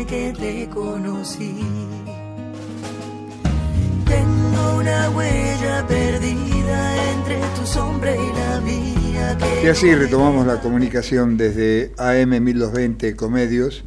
[0.00, 1.56] desde que te conocí.
[4.06, 9.38] Tengo una huella perdida entre tu sombra y la mía.
[9.62, 13.84] Y así retomamos la comunicación desde AM 1220 Comedios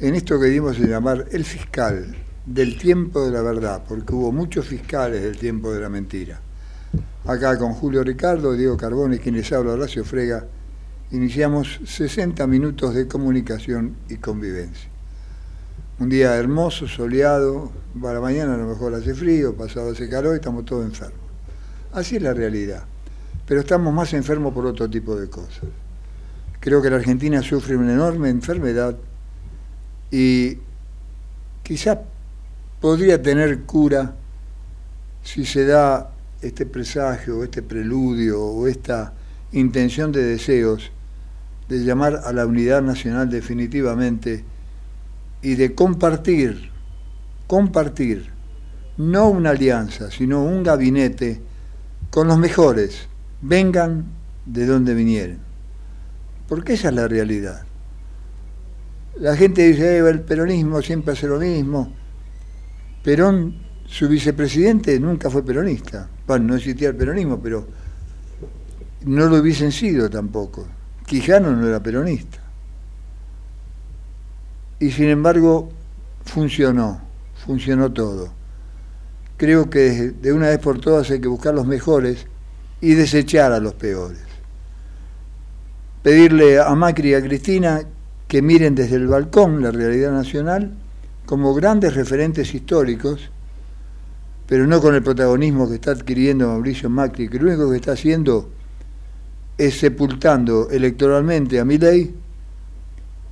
[0.00, 2.16] en esto que dimos a llamar el fiscal
[2.46, 6.40] del tiempo de la verdad, porque hubo muchos fiscales del tiempo de la mentira.
[7.26, 10.46] Acá con Julio Ricardo, Diego Carbone y quien les habla Horacio Frega,
[11.12, 14.89] iniciamos 60 minutos de comunicación y convivencia.
[16.00, 17.70] Un día hermoso, soleado,
[18.00, 21.20] para mañana a lo mejor hace frío, pasado hace calor y estamos todos enfermos.
[21.92, 22.84] Así es la realidad.
[23.46, 25.68] Pero estamos más enfermos por otro tipo de cosas.
[26.58, 28.96] Creo que la Argentina sufre una enorme enfermedad
[30.10, 30.56] y
[31.62, 31.98] quizás
[32.80, 34.14] podría tener cura
[35.22, 39.12] si se da este presagio, este preludio o esta
[39.52, 40.92] intención de deseos
[41.68, 44.44] de llamar a la unidad nacional definitivamente
[45.42, 46.70] y de compartir,
[47.46, 48.30] compartir,
[48.96, 51.40] no una alianza, sino un gabinete
[52.10, 53.08] con los mejores,
[53.40, 54.04] vengan
[54.44, 55.38] de donde vinieren.
[56.48, 57.62] Porque esa es la realidad.
[59.16, 61.92] La gente dice, eh, el peronismo siempre hace lo mismo.
[63.02, 63.54] Perón,
[63.86, 66.08] su vicepresidente, nunca fue peronista.
[66.26, 67.66] Bueno, no existía el peronismo, pero
[69.04, 70.66] no lo hubiesen sido tampoco.
[71.06, 72.39] Quijano no era peronista.
[74.80, 75.68] Y sin embargo,
[76.24, 77.00] funcionó,
[77.44, 78.32] funcionó todo.
[79.36, 82.26] Creo que de una vez por todas hay que buscar los mejores
[82.80, 84.22] y desechar a los peores.
[86.02, 87.82] Pedirle a Macri y a Cristina
[88.26, 90.72] que miren desde el balcón la realidad nacional
[91.26, 93.30] como grandes referentes históricos,
[94.46, 97.92] pero no con el protagonismo que está adquiriendo Mauricio Macri, que lo único que está
[97.92, 98.50] haciendo
[99.58, 102.14] es sepultando electoralmente a Milei,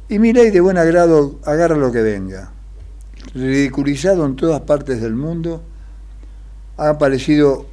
[0.09, 2.51] y Milei de buen agrado agarra lo que venga.
[3.35, 5.63] Ridiculizado en todas partes del mundo,
[6.79, 7.67] ha aparecido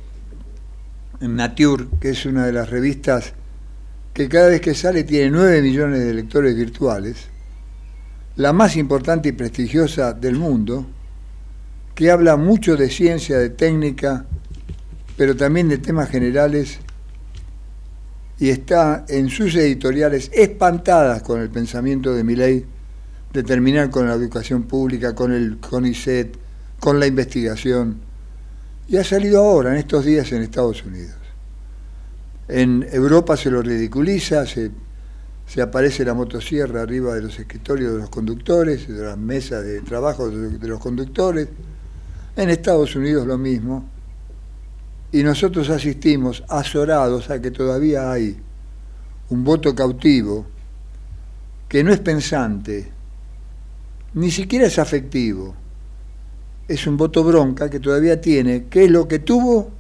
[1.22, 3.34] en Nature, que es una de las revistas
[4.14, 7.28] que cada vez que sale tiene 9 millones de lectores virtuales,
[8.36, 10.86] la más importante y prestigiosa del mundo,
[11.94, 14.26] que habla mucho de ciencia, de técnica,
[15.16, 16.80] pero también de temas generales,
[18.40, 22.66] y está en sus editoriales espantadas con el pensamiento de Milley
[23.32, 26.38] de terminar con la educación pública, con el CONICET,
[26.80, 28.00] con la investigación,
[28.88, 31.16] y ha salido ahora, en estos días, en Estados Unidos.
[32.48, 34.72] En Europa se lo ridiculiza, se,
[35.62, 40.30] aparece la motosierra arriba de los escritorios de los conductores, de las mesas de trabajo
[40.30, 41.48] de, los conductores.
[42.36, 43.90] En Estados Unidos lo mismo.
[45.16, 48.36] Y nosotros asistimos azorados a que todavía hay
[49.30, 50.46] un voto cautivo
[51.70, 52.92] que no es pensante,
[54.14, 55.56] ni siquiera es afectivo.
[56.68, 59.72] Es un voto bronca que todavía tiene, que es lo que tuvo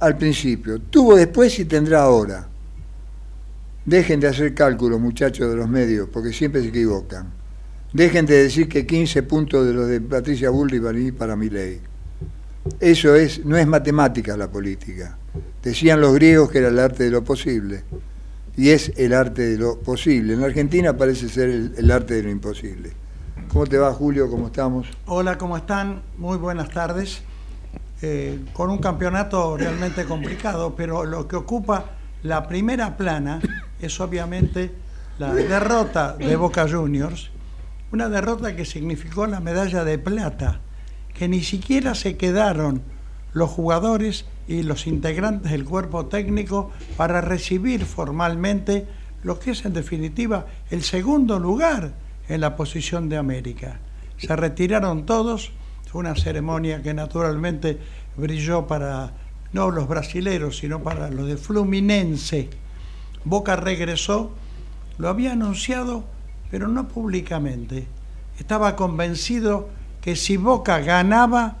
[0.00, 2.48] al principio, tuvo después y tendrá ahora.
[3.84, 7.30] Dejen de hacer cálculos, muchachos de los medios, porque siempre se equivocan.
[7.92, 11.36] Dejen de decir que 15 puntos de los de Patricia Bullrich van a ir para
[11.36, 11.91] mi ley.
[12.80, 15.16] Eso es, no es matemática la política.
[15.62, 17.84] Decían los griegos que era el arte de lo posible.
[18.56, 20.34] Y es el arte de lo posible.
[20.34, 22.92] En la Argentina parece ser el, arte de lo imposible.
[23.48, 24.30] ¿Cómo te va, Julio?
[24.30, 24.86] ¿Cómo estamos?
[25.06, 26.02] Hola, ¿cómo están?
[26.18, 27.22] Muy buenas tardes.
[28.02, 31.84] Eh, con un campeonato realmente complicado, pero lo que ocupa
[32.22, 33.40] la primera plana
[33.80, 34.72] es obviamente
[35.18, 37.30] la derrota de Boca Juniors,
[37.92, 40.60] una derrota que significó la medalla de plata,
[41.14, 42.82] que ni siquiera se quedaron
[43.32, 48.86] los jugadores y los integrantes del cuerpo técnico para recibir formalmente
[49.22, 51.92] lo que es en definitiva el segundo lugar
[52.28, 53.80] en la posición de América.
[54.18, 55.52] Se retiraron todos
[55.92, 57.78] fue una ceremonia que naturalmente
[58.16, 59.12] brilló para
[59.52, 62.48] no los brasileros, sino para los de Fluminense.
[63.26, 64.30] Boca regresó,
[64.96, 66.04] lo había anunciado,
[66.50, 67.86] pero no públicamente.
[68.38, 69.68] Estaba convencido
[70.02, 71.56] que si Boca ganaba,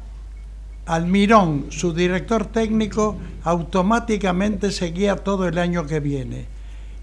[0.84, 6.46] Almirón, su director técnico, automáticamente seguía todo el año que viene.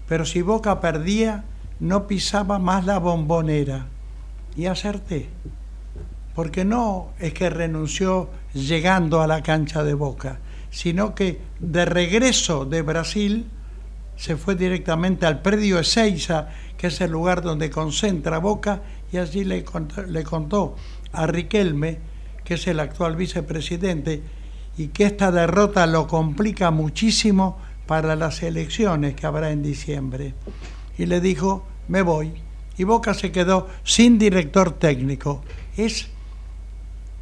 [0.06, 1.44] Pero si Boca perdía,
[1.80, 3.86] no pisaba más la bombonera.
[4.54, 5.28] Y acerté
[6.34, 10.38] porque no es que renunció llegando a la cancha de Boca,
[10.70, 13.46] sino que de regreso de Brasil
[14.16, 18.80] se fue directamente al predio Ezeiza, que es el lugar donde concentra Boca,
[19.12, 20.76] y allí le contó, le contó
[21.12, 21.98] a Riquelme,
[22.44, 24.22] que es el actual vicepresidente,
[24.76, 30.34] y que esta derrota lo complica muchísimo para las elecciones que habrá en diciembre.
[30.96, 32.32] Y le dijo, me voy.
[32.78, 35.42] Y Boca se quedó sin director técnico.
[35.76, 36.08] Es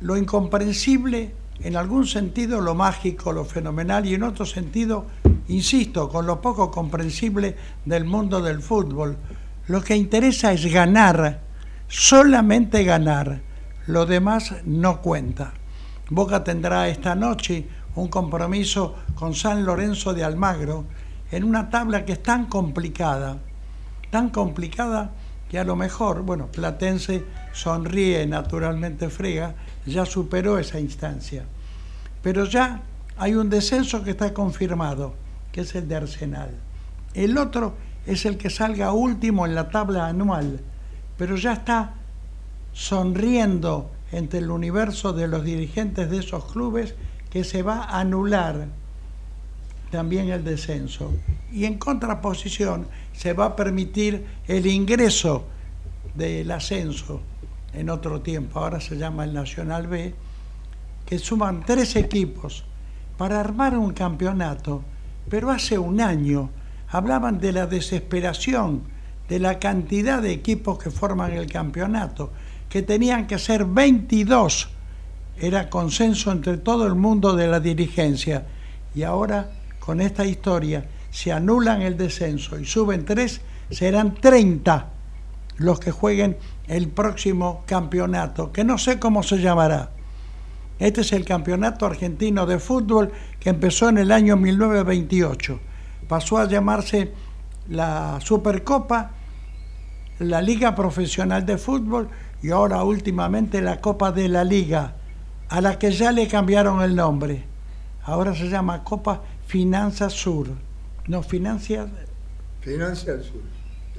[0.00, 5.06] lo incomprensible, en algún sentido lo mágico, lo fenomenal, y en otro sentido,
[5.48, 9.16] insisto, con lo poco comprensible del mundo del fútbol.
[9.66, 11.40] Lo que interesa es ganar,
[11.88, 13.47] solamente ganar.
[13.88, 15.54] Lo demás no cuenta.
[16.10, 20.84] Boca tendrá esta noche un compromiso con San Lorenzo de Almagro
[21.30, 23.38] en una tabla que es tan complicada,
[24.10, 25.12] tan complicada
[25.48, 27.24] que a lo mejor, bueno, Platense
[27.54, 29.54] sonríe naturalmente frega,
[29.86, 31.44] ya superó esa instancia.
[32.22, 32.82] Pero ya
[33.16, 35.14] hay un descenso que está confirmado,
[35.50, 36.50] que es el de Arsenal.
[37.14, 37.72] El otro
[38.04, 40.60] es el que salga último en la tabla anual,
[41.16, 41.94] pero ya está
[42.78, 46.94] sonriendo entre el universo de los dirigentes de esos clubes
[47.28, 48.68] que se va a anular
[49.90, 51.12] también el descenso.
[51.50, 55.44] Y en contraposición se va a permitir el ingreso
[56.14, 57.20] del ascenso
[57.74, 60.14] en otro tiempo, ahora se llama el Nacional B,
[61.04, 62.64] que suman tres equipos
[63.16, 64.84] para armar un campeonato,
[65.28, 66.50] pero hace un año
[66.88, 68.82] hablaban de la desesperación
[69.28, 72.30] de la cantidad de equipos que forman el campeonato,
[72.68, 74.68] que tenían que ser 22
[75.40, 78.46] era consenso entre todo el mundo de la dirigencia.
[78.94, 84.86] Y ahora, con esta historia, se anulan el descenso y suben tres, serán 30
[85.58, 86.36] los que jueguen
[86.66, 89.90] el próximo campeonato, que no sé cómo se llamará.
[90.78, 93.10] Este es el Campeonato Argentino de Fútbol
[93.40, 95.58] que empezó en el año 1928.
[96.06, 97.12] Pasó a llamarse
[97.68, 99.10] la Supercopa,
[100.20, 102.08] la Liga Profesional de Fútbol
[102.42, 104.94] y ahora últimamente la Copa de la Liga
[105.48, 107.44] a la que ya le cambiaron el nombre.
[108.04, 110.48] Ahora se llama Copa Finanza Sur.
[111.06, 111.86] No, Financia...
[112.60, 113.42] Financia Sur.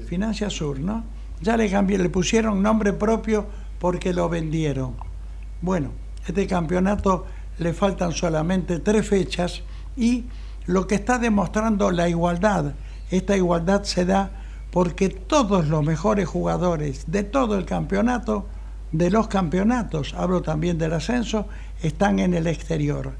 [0.07, 1.03] Financia Sur, ¿no?
[1.41, 3.45] Ya le cambié, le pusieron nombre propio
[3.79, 4.95] porque lo vendieron.
[5.61, 5.91] Bueno,
[6.27, 7.25] este campeonato
[7.57, 9.63] le faltan solamente tres fechas
[9.97, 10.25] y
[10.65, 12.73] lo que está demostrando la igualdad,
[13.09, 14.31] esta igualdad se da
[14.71, 18.45] porque todos los mejores jugadores de todo el campeonato
[18.91, 21.47] de los campeonatos, hablo también del ascenso,
[21.81, 23.13] están en el exterior.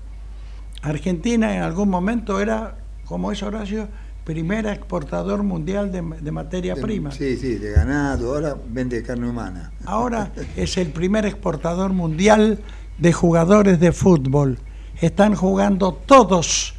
[0.82, 2.76] Argentina en algún momento era,
[3.06, 3.88] como es Horacio,
[4.24, 7.12] primera exportador mundial de, materia prima.
[7.12, 9.72] Sí, sí, de ganado, ahora vende carne humana.
[9.86, 12.60] Ahora es el primer exportador mundial
[12.98, 14.60] de jugadores de fútbol.
[15.02, 16.76] Están jugando todos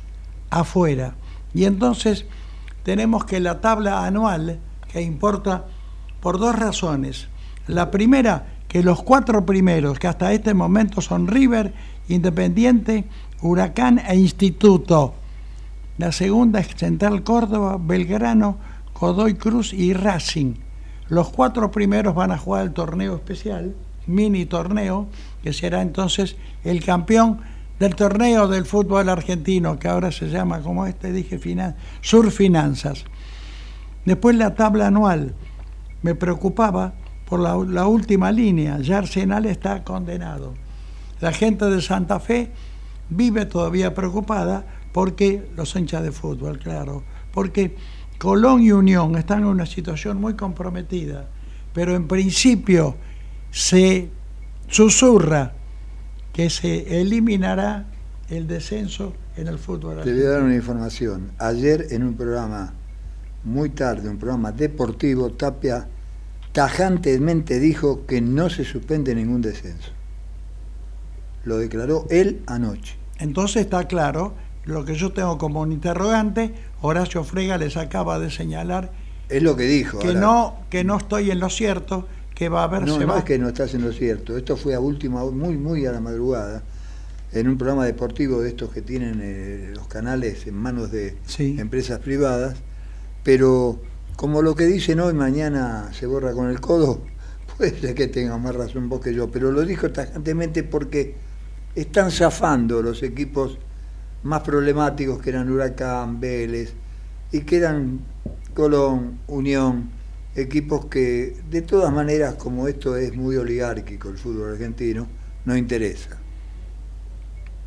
[0.50, 1.14] afuera.
[1.52, 2.26] Y entonces
[2.82, 4.58] tenemos que la tabla anual,
[4.92, 5.66] que importa
[6.20, 7.28] por dos razones.
[7.66, 11.72] La primera, que los cuatro primeros, que hasta este momento son River,
[12.08, 13.04] Independiente,
[13.42, 15.14] Huracán e Instituto.
[15.98, 18.58] La segunda es Central Córdoba, Belgrano,
[18.98, 20.54] Godoy Cruz y Racing.
[21.08, 23.74] Los cuatro primeros van a jugar el torneo especial,
[24.06, 25.08] mini torneo,
[25.42, 27.40] que será entonces el campeón
[27.80, 31.40] del torneo del fútbol argentino, que ahora se llama, como este dije,
[32.02, 33.06] Sur Finanzas.
[34.04, 35.34] Después la tabla anual.
[36.02, 36.92] Me preocupaba
[37.26, 40.54] por la, última línea, ya Arsenal está condenado.
[41.20, 42.50] La gente de Santa Fe
[43.08, 47.76] vive todavía preocupada porque los hinchas de fútbol, claro, porque
[48.18, 51.28] Colón y Unión están en una situación muy comprometida,
[51.72, 52.96] pero en principio
[53.50, 54.10] se
[54.68, 55.54] susurra
[56.40, 57.84] que se eliminará
[58.30, 60.00] el descenso en el fútbol.
[60.02, 61.32] Te voy a dar una información.
[61.36, 62.72] Ayer en un programa,
[63.44, 65.86] muy tarde, un programa deportivo, Tapia
[66.52, 69.90] tajantemente dijo que no se suspende ningún descenso.
[71.44, 72.96] Lo declaró él anoche.
[73.18, 74.32] Entonces está claro
[74.64, 78.92] lo que yo tengo como un interrogante, Horacio Frega les acaba de señalar
[79.30, 79.98] es lo que dijo.
[80.00, 82.06] Que no que no estoy en lo cierto,
[82.40, 84.34] que va a haber No, no es que no estás en lo cierto.
[84.34, 86.62] Esto fue a última muy muy a la madrugada
[87.32, 91.98] en un programa deportivo de estos que tienen eh, los canales en manos de empresas
[91.98, 92.56] privadas,
[93.22, 93.78] pero
[94.16, 97.02] como lo que dicen hoy, mañana se borra con el codo,
[97.58, 101.16] puede ser que tenga más razón vos que yo, pero lo dijo tajantemente porque
[101.74, 103.58] están zafando los equipos
[104.22, 106.72] más problemáticos que eran Huracán, Vélez,
[107.32, 108.00] y quedan
[108.54, 109.99] Colón, Unión,
[110.34, 115.06] equipos que de todas maneras, como esto es muy oligárquico el fútbol argentino,
[115.44, 116.18] no interesa.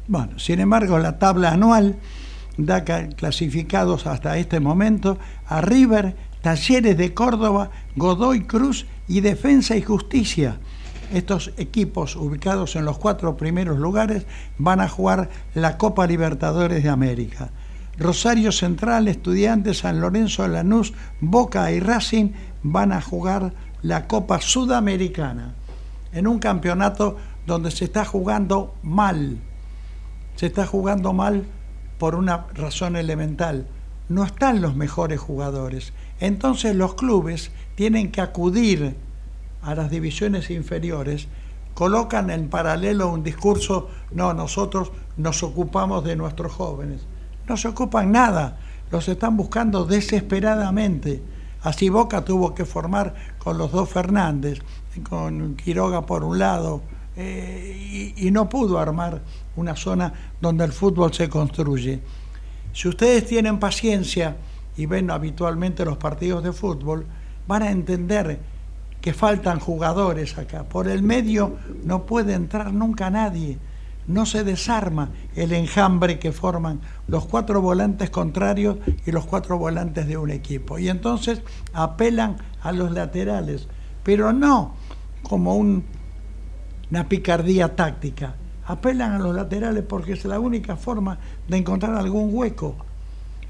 [0.07, 1.97] Bueno, sin embargo, la tabla anual
[2.57, 5.17] da clasificados hasta este momento
[5.47, 10.59] a River, Talleres de Córdoba, Godoy Cruz y Defensa y Justicia.
[11.13, 14.25] Estos equipos ubicados en los cuatro primeros lugares
[14.57, 17.51] van a jugar la Copa Libertadores de América.
[17.97, 22.31] Rosario Central, Estudiantes, San Lorenzo, Lanús, Boca y Racing
[22.63, 25.53] van a jugar la Copa Sudamericana
[26.13, 29.37] en un campeonato donde se está jugando mal.
[30.35, 31.45] Se está jugando mal
[31.97, 33.67] por una razón elemental.
[34.09, 35.93] No están los mejores jugadores.
[36.19, 38.95] Entonces los clubes tienen que acudir
[39.61, 41.27] a las divisiones inferiores,
[41.73, 47.01] colocan en paralelo un discurso, no, nosotros nos ocupamos de nuestros jóvenes.
[47.47, 48.57] No se ocupan nada,
[48.91, 51.21] los están buscando desesperadamente.
[51.63, 54.59] Así Boca tuvo que formar con los dos Fernández,
[55.09, 56.81] con Quiroga por un lado,
[57.15, 59.21] eh, y, y no pudo armar
[59.55, 62.01] una zona donde el fútbol se construye.
[62.73, 64.35] Si ustedes tienen paciencia
[64.75, 67.05] y ven habitualmente los partidos de fútbol,
[67.47, 68.39] van a entender
[69.01, 70.63] que faltan jugadores acá.
[70.63, 73.57] Por el medio no puede entrar nunca nadie.
[74.07, 80.07] No se desarma el enjambre que forman los cuatro volantes contrarios y los cuatro volantes
[80.07, 80.79] de un equipo.
[80.79, 81.41] Y entonces
[81.73, 83.67] apelan a los laterales,
[84.03, 84.73] pero no
[85.23, 91.17] como una picardía táctica, apelan a los laterales porque es la única forma
[91.47, 92.75] de encontrar algún hueco.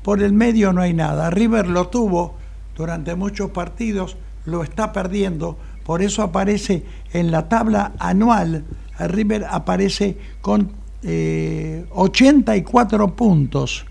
[0.04, 1.30] Por el medio no hay nada.
[1.30, 2.36] River lo tuvo
[2.76, 8.64] durante muchos partidos, lo está perdiendo, por eso aparece en la tabla anual,
[9.00, 10.72] River aparece con
[11.04, 13.86] 84 eh, puntos,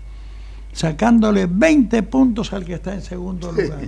[0.71, 3.81] sacándole 20 puntos al que está en segundo lugar,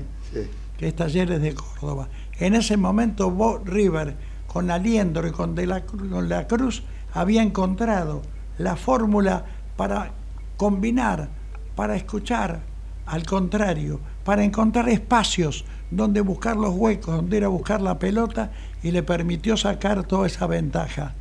[0.78, 2.10] que es Talleres de Córdoba.
[2.40, 4.16] En ese momento River
[4.48, 8.22] con Aliendro y con, de la, con la Cruz había encontrado
[8.58, 9.46] la fórmula
[9.76, 10.12] para
[10.58, 11.30] combinar,
[11.76, 12.62] para escuchar,
[13.06, 18.52] al contrario, para encontrar espacios donde buscar los huecos, donde ir a buscar la pelota
[18.86, 21.16] y le permitió sacar toda esa ventaja.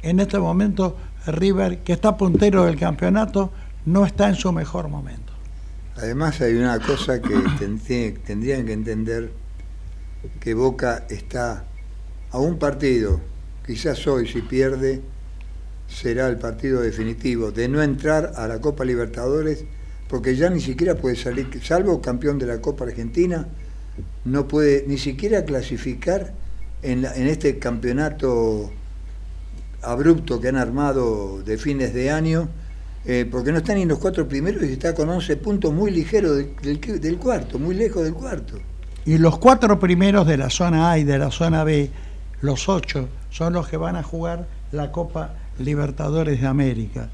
[0.00, 0.96] En este momento
[1.26, 3.52] River, que está puntero del campeonato,
[3.84, 5.30] no está en su mejor momento.
[5.96, 7.34] Además hay una cosa que
[8.26, 9.32] tendrían que entender,
[10.40, 11.66] que Boca está
[12.30, 13.20] a un partido,
[13.66, 15.02] quizás hoy si pierde,
[15.88, 19.66] será el partido definitivo de no entrar a la Copa Libertadores,
[20.08, 23.46] porque ya ni siquiera puede salir, salvo campeón de la Copa Argentina,
[24.24, 26.39] no puede ni siquiera clasificar
[26.82, 28.70] en, en este campeonato
[29.82, 32.48] abrupto que han armado de fines de año,
[33.04, 36.36] eh, porque no están ni los cuatro primeros y está con 11 puntos muy ligeros
[36.36, 38.58] del, del cuarto, muy lejos del cuarto.
[39.06, 41.90] Y los cuatro primeros de la zona A y de la zona B,
[42.42, 47.08] los ocho, son los que van a jugar la Copa Libertadores de América.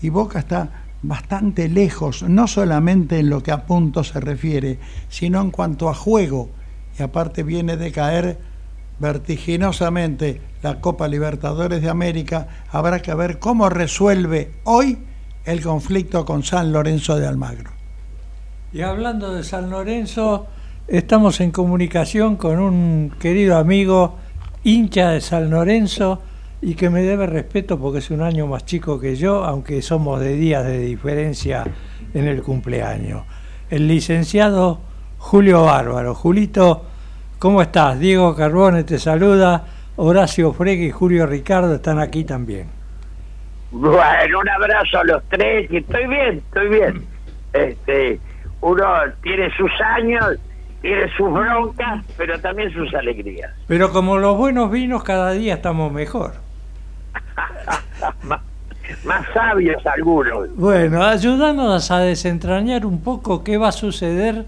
[0.00, 5.40] Y Boca está bastante lejos, no solamente en lo que a puntos se refiere, sino
[5.40, 6.50] en cuanto a juego.
[6.96, 8.38] Y aparte viene de caer
[9.02, 12.46] vertiginosamente la Copa Libertadores de América.
[12.70, 14.96] Habrá que ver cómo resuelve hoy
[15.44, 17.72] el conflicto con San Lorenzo de Almagro.
[18.72, 20.46] Y hablando de San Lorenzo,
[20.86, 24.18] estamos en comunicación con un querido amigo
[24.62, 26.22] hincha de San Lorenzo
[26.62, 30.20] y que me debe respeto porque es un año más chico que yo, aunque somos
[30.20, 31.64] de días de diferencia
[32.14, 33.24] en el cumpleaños.
[33.68, 34.78] El licenciado
[35.18, 36.14] Julio Bárbaro.
[36.14, 36.84] Julito,
[37.42, 37.98] ¿cómo estás?
[37.98, 39.64] Diego Carbone te saluda,
[39.96, 42.68] Horacio Frege y Julio Ricardo están aquí también.
[43.72, 47.04] Bueno, un abrazo a los tres, y estoy bien, estoy bien.
[47.52, 48.20] Este,
[48.60, 48.84] uno
[49.24, 50.38] tiene sus años
[50.82, 53.50] tiene sus broncas, pero también sus alegrías.
[53.66, 56.34] Pero como los buenos vinos, cada día estamos mejor.
[58.22, 60.54] más, sabios algunos.
[60.54, 64.44] Bueno, ayúdanos a desentrañar un poco qué va a suceder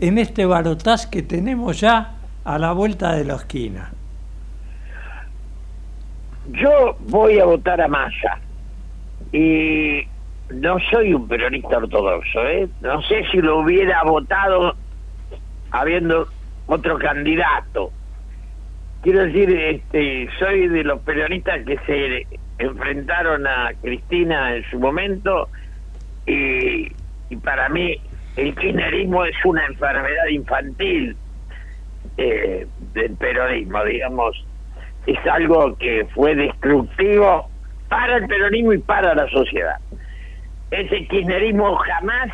[0.00, 2.17] en este barotaz que tenemos ya
[2.48, 3.90] a la vuelta de la esquina.
[6.50, 8.38] Yo voy a votar a Massa
[9.32, 10.00] y
[10.54, 12.66] no soy un peronista ortodoxo, ¿eh?
[12.80, 14.74] no sé si lo hubiera votado
[15.72, 16.26] habiendo
[16.66, 17.92] otro candidato,
[19.02, 22.26] quiero decir, este, soy de los peronistas que se
[22.56, 25.48] enfrentaron a Cristina en su momento
[26.26, 26.88] y,
[27.44, 27.94] para mí
[28.36, 31.14] el kirchnerismo es una enfermedad infantil
[32.18, 34.44] eh, del peronismo, digamos,
[35.06, 37.48] es algo que fue destructivo
[37.88, 39.78] para el peronismo y para la sociedad.
[40.70, 42.30] Ese kirchnerismo jamás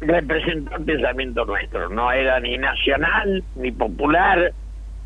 [0.00, 1.88] representó el pensamiento nuestro.
[1.90, 4.52] No era ni nacional ni popular,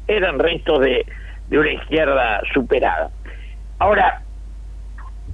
[0.07, 1.05] eran restos de,
[1.49, 3.11] de una izquierda superada.
[3.79, 4.23] Ahora,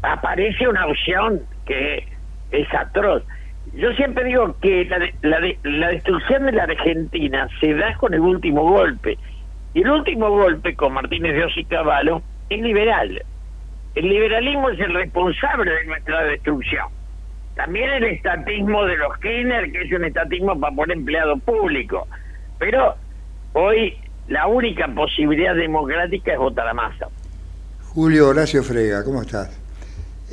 [0.02, 2.06] aparece una opción que
[2.52, 3.22] es atroz.
[3.74, 8.20] Yo siempre digo que la, la, la destrucción de la Argentina se da con el
[8.20, 9.16] último golpe.
[9.74, 13.22] Y el último golpe con Martínez de Ossi Cavallo es liberal.
[13.94, 16.86] El liberalismo es el responsable de nuestra destrucción.
[17.54, 22.08] También el estatismo de los Kirchner, que es un estatismo para poner empleado público.
[22.58, 22.94] Pero
[23.52, 23.96] hoy
[24.28, 27.08] la única posibilidad democrática es votar a masa.
[27.92, 29.60] Julio Horacio Frega, ¿cómo estás?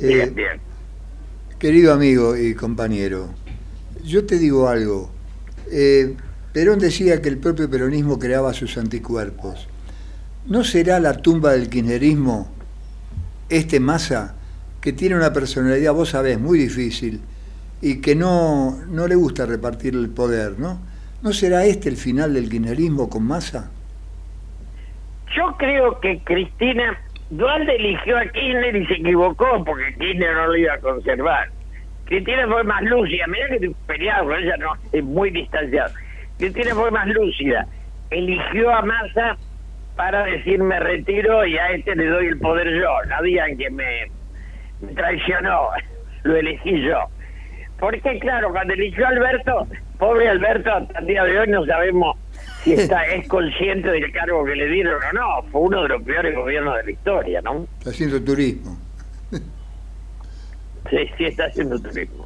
[0.00, 0.67] Bien, eh, bien.
[1.58, 3.30] Querido amigo y compañero,
[4.04, 5.10] yo te digo algo.
[5.72, 6.14] Eh,
[6.52, 9.66] Perón decía que el propio peronismo creaba sus anticuerpos.
[10.46, 12.48] ¿No será la tumba del kirchnerismo
[13.48, 14.36] este masa
[14.80, 17.20] que tiene una personalidad, vos sabés, muy difícil
[17.82, 20.78] y que no, no le gusta repartir el poder, ¿no?
[21.22, 23.68] ¿No será este el final del kirchnerismo con masa?
[25.36, 26.96] Yo creo que Cristina
[27.30, 31.48] Dualde eligió a Kirchner y se equivocó porque Kirchner no lo iba a conservar.
[32.06, 35.92] Cristina fue más lúcida, mira que peleado con ella, no, es muy distanciado.
[36.38, 37.66] Cristina fue más lúcida,
[38.10, 39.36] eligió a Massa
[39.94, 43.68] para decir me retiro y a este le doy el poder yo, no digan que
[43.68, 44.06] me,
[44.80, 45.68] me traicionó,
[46.22, 46.98] lo elegí yo.
[47.78, 49.66] Porque claro, cuando eligió a Alberto,
[49.98, 52.16] pobre Alberto, hasta el día de hoy no sabemos
[52.64, 55.50] si está, es consciente del cargo que le dieron o no.
[55.50, 57.66] Fue uno de los peores gobiernos de la historia, ¿no?
[57.78, 58.78] Está haciendo turismo.
[60.90, 62.24] Sí, sí, está haciendo turismo.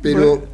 [0.00, 0.44] Pero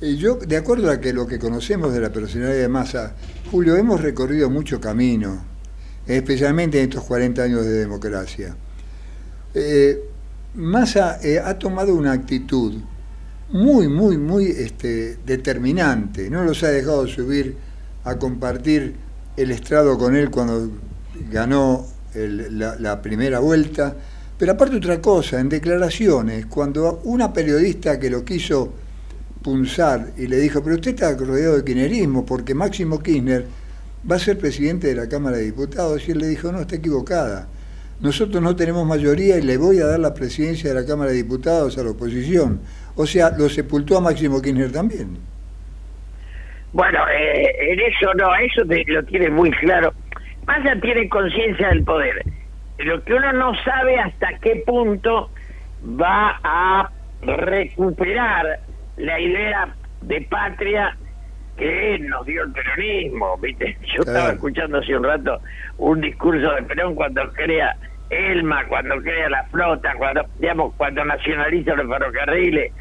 [0.00, 3.14] eh, yo, de acuerdo a que lo que conocemos de la personalidad de Massa,
[3.52, 5.44] Julio, hemos recorrido mucho camino,
[6.04, 8.56] especialmente en estos 40 años de democracia.
[9.54, 10.02] Eh,
[10.54, 12.74] Massa eh, ha tomado una actitud
[13.50, 16.30] muy, muy, muy este, determinante.
[16.30, 17.56] No los ha dejado subir
[18.04, 18.94] a compartir
[19.36, 20.70] el estrado con él cuando
[21.30, 23.94] ganó la, primera vuelta.
[24.38, 28.72] Pero aparte otra cosa, en declaraciones, cuando una periodista que lo quiso
[29.42, 33.46] punzar y le dijo, pero usted está rodeado de kirchnerismo porque Máximo Kirchner
[34.10, 36.76] va a ser presidente de la Cámara de Diputados, y él le dijo, no, está
[36.76, 37.48] equivocada.
[38.02, 41.16] Nosotros no tenemos mayoría y le voy a dar la presidencia de la Cámara de
[41.16, 42.60] Diputados a la oposición
[42.94, 45.18] o sea, lo sepultó a Máximo Kirchner también.
[46.72, 49.92] Bueno, eh, en eso no, eso lo tiene muy claro.
[50.46, 52.22] Massa tiene conciencia del poder.
[52.78, 55.30] Lo que uno no sabe hasta qué punto
[56.00, 56.90] va a
[57.22, 58.60] recuperar
[58.96, 60.96] la idea de patria
[61.56, 63.36] que nos dio el peronismo.
[63.38, 63.76] ¿viste?
[63.94, 65.40] Yo estaba escuchando hace un rato
[65.78, 67.76] un discurso de Perón cuando crea
[68.12, 72.72] Elma, cuando crea la flota, cuando digamos cuando nacionaliza los ferrocarriles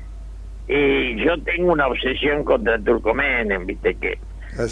[0.67, 4.17] y yo tengo una obsesión contra Turcomenem, viste que
[4.59, 4.67] ah,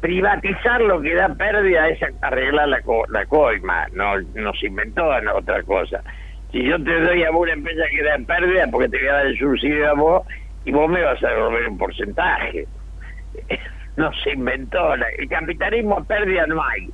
[0.00, 6.02] privatizar lo que da pérdida es arreglar la, la coima, no nos inventó otra cosa.
[6.50, 9.26] Si yo te doy a una empresa que da pérdida, porque te voy a dar
[9.26, 10.26] el subsidio a vos
[10.64, 12.66] y vos me vas a devolver un porcentaje.
[13.98, 16.88] No se inventó, el capitalismo pérdida no hay.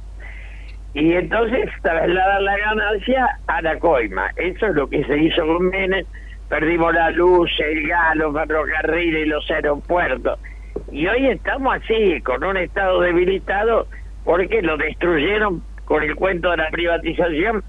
[0.95, 4.31] Y entonces trasladar la ganancia a la coima.
[4.37, 6.05] Eso es lo que se hizo con Menem
[6.49, 10.39] perdimos la luz, el gas, los ferrocarriles y los aeropuertos.
[10.93, 13.87] Y hoy estamos así, con un Estado debilitado,
[14.25, 17.63] porque lo destruyeron con el cuento de la privatización,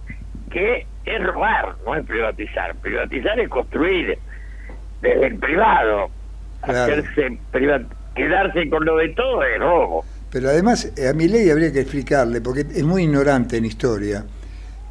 [0.51, 2.75] que es robar, no es privatizar.
[2.75, 4.17] Privatizar es construir
[5.01, 6.09] desde el privado.
[6.61, 7.37] Hacerse
[8.15, 10.05] quedarse con lo de todo es robo.
[10.35, 14.25] Pero además, a mi ley habría que explicarle, porque es muy ignorante en historia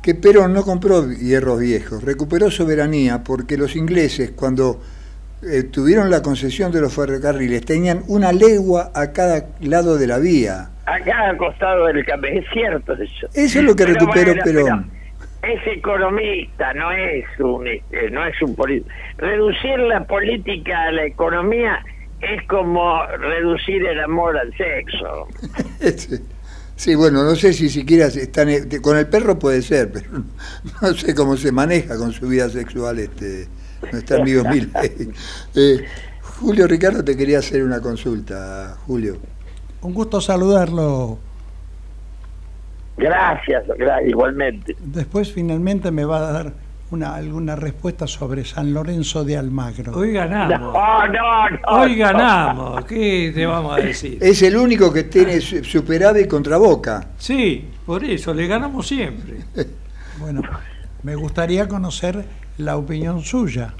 [0.03, 4.81] que Perón no compró hierros viejos, recuperó soberanía porque los ingleses cuando
[5.43, 10.19] eh, tuvieron la concesión de los ferrocarriles tenían una legua a cada lado de la
[10.19, 10.71] vía.
[10.87, 13.27] A cada costado del camino, es cierto eso.
[13.35, 14.91] Eso es lo que recuperó Perón.
[15.43, 18.89] es economista, no es un este, no es un político.
[19.19, 21.85] Reducir la política a la economía
[22.33, 25.29] es como reducir el amor al sexo.
[26.77, 30.11] Sí, bueno, no sé si siquiera están eh, con el perro puede ser, pero
[30.83, 33.47] no sé cómo se maneja con su vida sexual este
[33.93, 34.73] nuestro amigo Mil.
[35.55, 35.85] Eh,
[36.21, 39.19] Julio Ricardo te quería hacer una consulta, Julio.
[39.83, 41.19] Un gusto saludarlo.
[42.97, 43.65] Gracias,
[44.07, 44.75] igualmente.
[44.81, 46.53] Después finalmente me va a dar
[46.95, 49.93] una, alguna respuesta sobre San Lorenzo de Almagro.
[49.97, 50.75] Hoy ganamos.
[51.67, 52.85] Hoy ganamos.
[52.85, 54.19] ¿Qué te vamos a decir?
[54.21, 57.09] Es el único que tiene superávit contra Boca.
[57.19, 59.41] Sí, por eso, le ganamos siempre.
[60.19, 60.43] bueno,
[61.03, 62.25] me gustaría conocer
[62.59, 63.75] la opinión suya.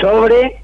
[0.00, 0.62] Sobre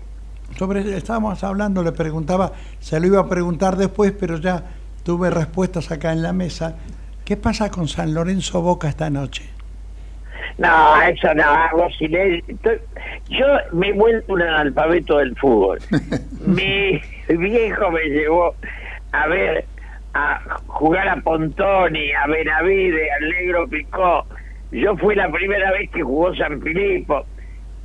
[0.58, 4.64] Sobre, estábamos hablando, le preguntaba, se lo iba a preguntar después, pero ya
[5.04, 6.76] tuve respuestas acá en la mesa.
[7.24, 9.59] ¿Qué pasa con San Lorenzo Boca esta noche?
[10.60, 12.06] No, eso no, vos si
[13.30, 15.78] yo me he vuelto un analfabeto del fútbol.
[16.46, 18.54] Mi viejo me llevó
[19.12, 19.64] a ver,
[20.12, 24.26] a jugar a Pontoni, a Benavide, al Negro Picó.
[24.70, 27.24] Yo fui la primera vez que jugó San Filipo.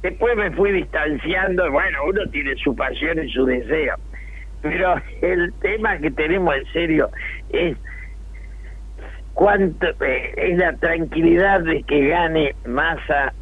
[0.02, 1.72] Después me fui distanciando.
[1.72, 3.96] Bueno, uno tiene su pasión y su deseo.
[4.62, 7.10] Pero el tema que tenemos en serio
[7.52, 7.78] es
[9.36, 13.34] cuánto eh, es la tranquilidad de que gane Massa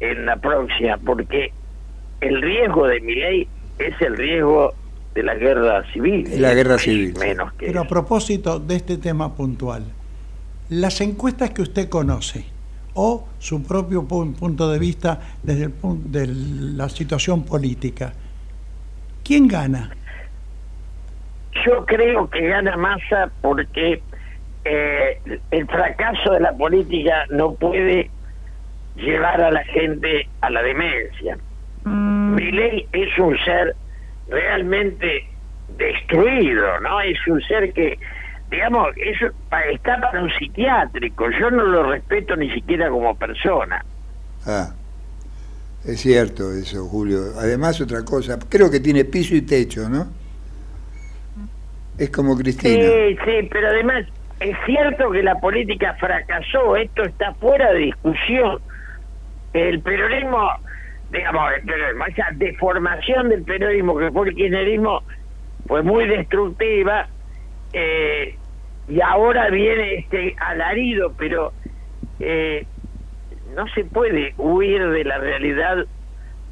[0.00, 1.52] en la próxima, porque
[2.20, 4.74] el riesgo de mi ley es el riesgo
[5.14, 6.28] de la guerra civil.
[6.40, 7.14] La guerra civil.
[7.20, 9.84] Menos que Pero a propósito de este tema puntual,
[10.70, 12.46] las encuestas que usted conoce
[12.94, 18.12] o su propio pu- punto de vista desde el pun- de la situación política,
[19.22, 19.90] ¿quién gana?
[21.66, 24.02] Yo creo que gana Massa porque
[24.64, 28.10] eh, el fracaso de la política no puede
[28.96, 31.36] llevar a la gente a la demencia.
[31.84, 33.74] Milei es un ser
[34.28, 35.24] realmente
[35.76, 37.00] destruido, ¿no?
[37.00, 37.98] Es un ser que,
[38.50, 39.18] digamos, es,
[39.50, 41.30] pa- está para un psiquiátrico.
[41.38, 43.84] Yo no lo respeto ni siquiera como persona.
[44.46, 44.72] Ah,
[45.84, 47.18] es cierto eso, Julio.
[47.38, 50.06] Además, otra cosa, creo que tiene piso y techo, ¿no?
[51.98, 52.86] Es como Cristina.
[52.88, 54.04] Sí, sí, pero además
[54.40, 58.58] es cierto que la política fracasó, esto está fuera de discusión.
[59.52, 60.50] El peronismo,
[61.10, 65.02] digamos, el peronismo, esa deformación del peronismo que fue el kirchnerismo
[65.66, 67.06] fue muy destructiva
[67.72, 68.36] eh,
[68.88, 71.52] y ahora viene este alarido, pero
[72.20, 72.66] eh,
[73.54, 75.86] no se puede huir de la realidad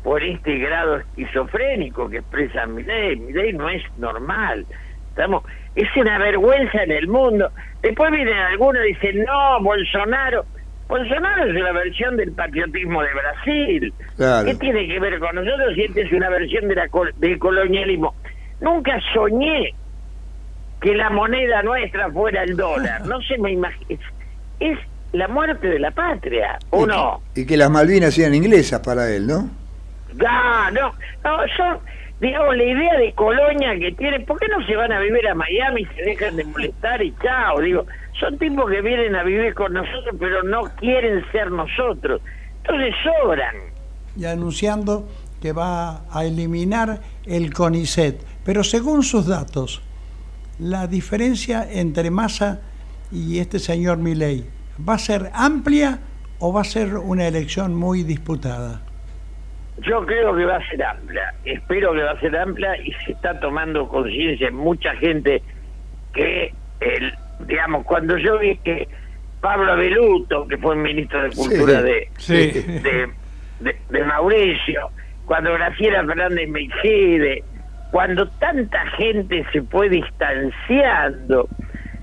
[0.03, 3.16] por este grado esquizofrénico que expresa Milei.
[3.16, 4.66] Milei no es normal.
[5.11, 7.51] Estamos, es una vergüenza en el mundo.
[7.83, 10.45] Después vienen algunos y dicen, no, Bolsonaro.
[10.88, 13.95] Bolsonaro es una versión del patriotismo de Brasil.
[14.16, 14.47] Claro.
[14.47, 17.38] ¿Qué tiene que ver con nosotros si esta es una versión de la col- del
[17.38, 18.14] colonialismo?
[18.61, 19.75] Nunca soñé
[20.81, 23.07] que la moneda nuestra fuera el dólar.
[23.07, 24.01] No se me imagina.
[24.61, 24.79] Es
[25.12, 27.23] la muerte de la patria, ¿o Y que- no?
[27.35, 29.49] Y que las Malvinas sean inglesas para él, ¿no?
[30.14, 30.92] No, no,
[31.25, 31.79] no, son,
[32.23, 35.35] digamos, la idea de colonia que tienen, ¿por qué no se van a vivir a
[35.35, 37.61] Miami y se dejan de molestar y chao?
[37.61, 37.85] Digo,
[38.21, 42.21] son tipos que vienen a vivir con nosotros, pero no quieren ser nosotros.
[42.59, 43.57] Entonces sobran.
[44.17, 45.09] Y anunciando
[45.41, 48.25] que va a eliminar el CONICET.
[48.45, 49.83] Pero según sus datos,
[50.61, 52.61] la diferencia entre Massa
[53.11, 54.45] y este señor Milei,
[54.89, 55.99] ¿va a ser amplia
[56.39, 58.91] o va a ser una elección muy disputada?
[59.79, 63.13] Yo creo que va a ser amplia, espero que va a ser amplia y se
[63.13, 65.43] está tomando conciencia en mucha gente
[66.13, 67.13] que, el,
[67.47, 68.87] digamos, cuando yo vi que
[69.41, 72.61] Pablo Beluto, que fue ministro de Cultura Sí, de, sí.
[72.83, 73.09] de,
[73.61, 74.91] de- de Mauricio,
[75.25, 77.43] cuando Graciela Fernández me incide,
[77.91, 81.49] cuando tanta gente se fue distanciando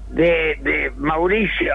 [0.09, 1.73] de, de Mauricio,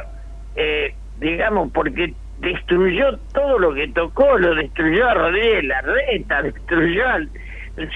[0.56, 7.28] eh, digamos, porque destruyó todo lo que tocó, lo destruyó a Rodríguez Larreta, destruyó al-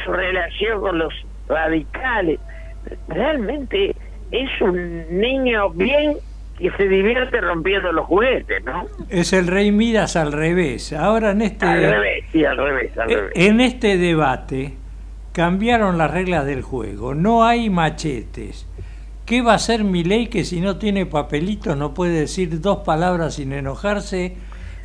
[0.05, 1.15] su relación con los
[1.49, 2.41] radicales.
[3.09, 3.95] Realmente
[4.31, 6.15] es un niño bien
[6.59, 8.87] que se divierte rompiendo los juguetes, ¿no?
[9.09, 10.93] Es el rey Midas al revés.
[10.93, 13.33] Ahora en este, Al revés, sí, al revés, al eh, revés.
[13.37, 14.75] en este debate
[15.33, 17.15] cambiaron las reglas del juego.
[17.15, 18.67] No hay machetes.
[19.29, 23.35] ¿Qué va a hacer Milei que si no tiene papelitos no puede decir dos palabras
[23.35, 24.37] sin enojarse?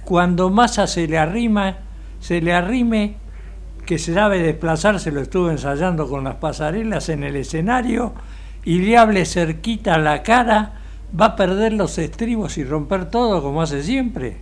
[0.04, 1.78] Cuando Massa se le arrima,
[2.20, 3.16] se le arrime,
[3.86, 8.16] que se sabe desplazarse, lo estuvo ensayando con las pasarelas en el escenario,
[8.66, 10.74] y le hable cerquita a la cara,
[11.18, 14.40] va a perder los estribos y romper todo como hace siempre.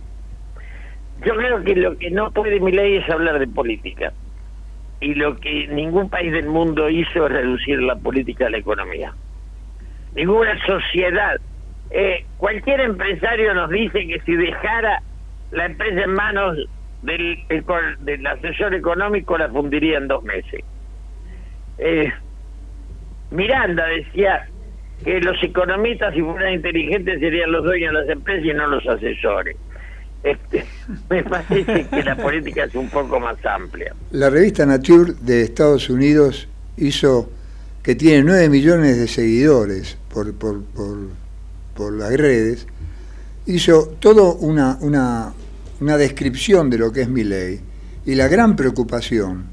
[1.24, 4.12] Yo creo que lo que no puede mi ley es hablar de política.
[5.00, 9.14] Y lo que ningún país del mundo hizo es reducir la política a la economía.
[10.14, 11.40] Ninguna sociedad.
[11.90, 15.02] Eh, cualquier empresario nos dice que si dejara
[15.50, 16.56] la empresa en manos
[17.02, 20.62] del, asesor económico la fundiría en dos meses.
[21.78, 22.12] Eh,
[23.30, 24.46] Miranda decía
[25.04, 28.86] que los economistas, si fueran inteligentes, serían los dueños de las empresas y no los
[28.86, 29.56] asesores.
[30.22, 30.64] Este,
[31.10, 33.94] me parece que la política es un poco más amplia.
[34.12, 37.30] La revista Nature de Estados Unidos hizo
[37.82, 40.62] que tiene 9 millones de seguidores por, por,
[41.74, 42.66] por, las redes,
[43.46, 45.32] hizo todo una, una,
[45.80, 47.60] una descripción de lo que es mi ley
[48.06, 49.46] y la gran preocupación.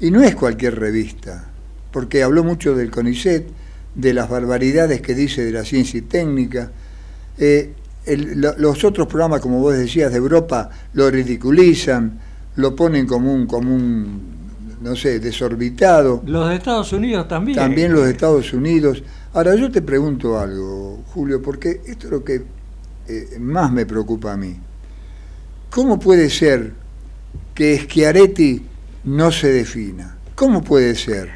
[0.00, 1.50] Y no es cualquier revista,
[1.92, 3.46] porque habló mucho del CONICET,
[3.94, 6.70] de las barbaridades que dice de la ciencia y técnica.
[7.38, 7.72] Eh,
[8.06, 12.18] los otros programas, como vos decías, de Europa, lo ridiculizan,
[12.56, 14.33] lo ponen como un, como un
[14.84, 16.22] no sé, desorbitado.
[16.26, 17.56] Los de Estados Unidos también.
[17.56, 19.02] También los de Estados Unidos.
[19.32, 22.42] Ahora yo te pregunto algo, Julio, porque esto es lo que
[23.08, 24.54] eh, más me preocupa a mí.
[25.70, 26.72] ¿Cómo puede ser
[27.54, 28.62] que Schiaretti
[29.04, 30.18] no se defina?
[30.34, 31.30] ¿Cómo puede ser?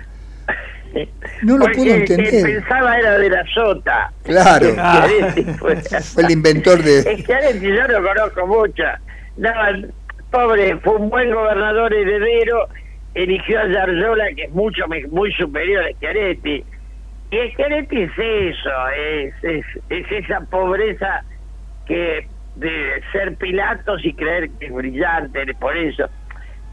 [1.43, 2.61] No lo Porque puedo el que entender.
[2.61, 4.13] pensaba era de la sota.
[4.25, 4.69] Claro.
[4.73, 7.23] Schiaretti fue, Fue el inventor de...
[7.23, 8.83] Schiaretti yo lo conozco mucho.
[9.39, 9.51] No,
[10.31, 12.69] pobre, fue un buen gobernador heredero,
[13.23, 16.65] eligió a Yarzola, que es mucho muy superior a Schiaretti.
[17.31, 21.25] Y Schiaretti es eso, es, es, es esa pobreza
[21.87, 26.09] que de ser Pilatos y creer que es brillante, por eso.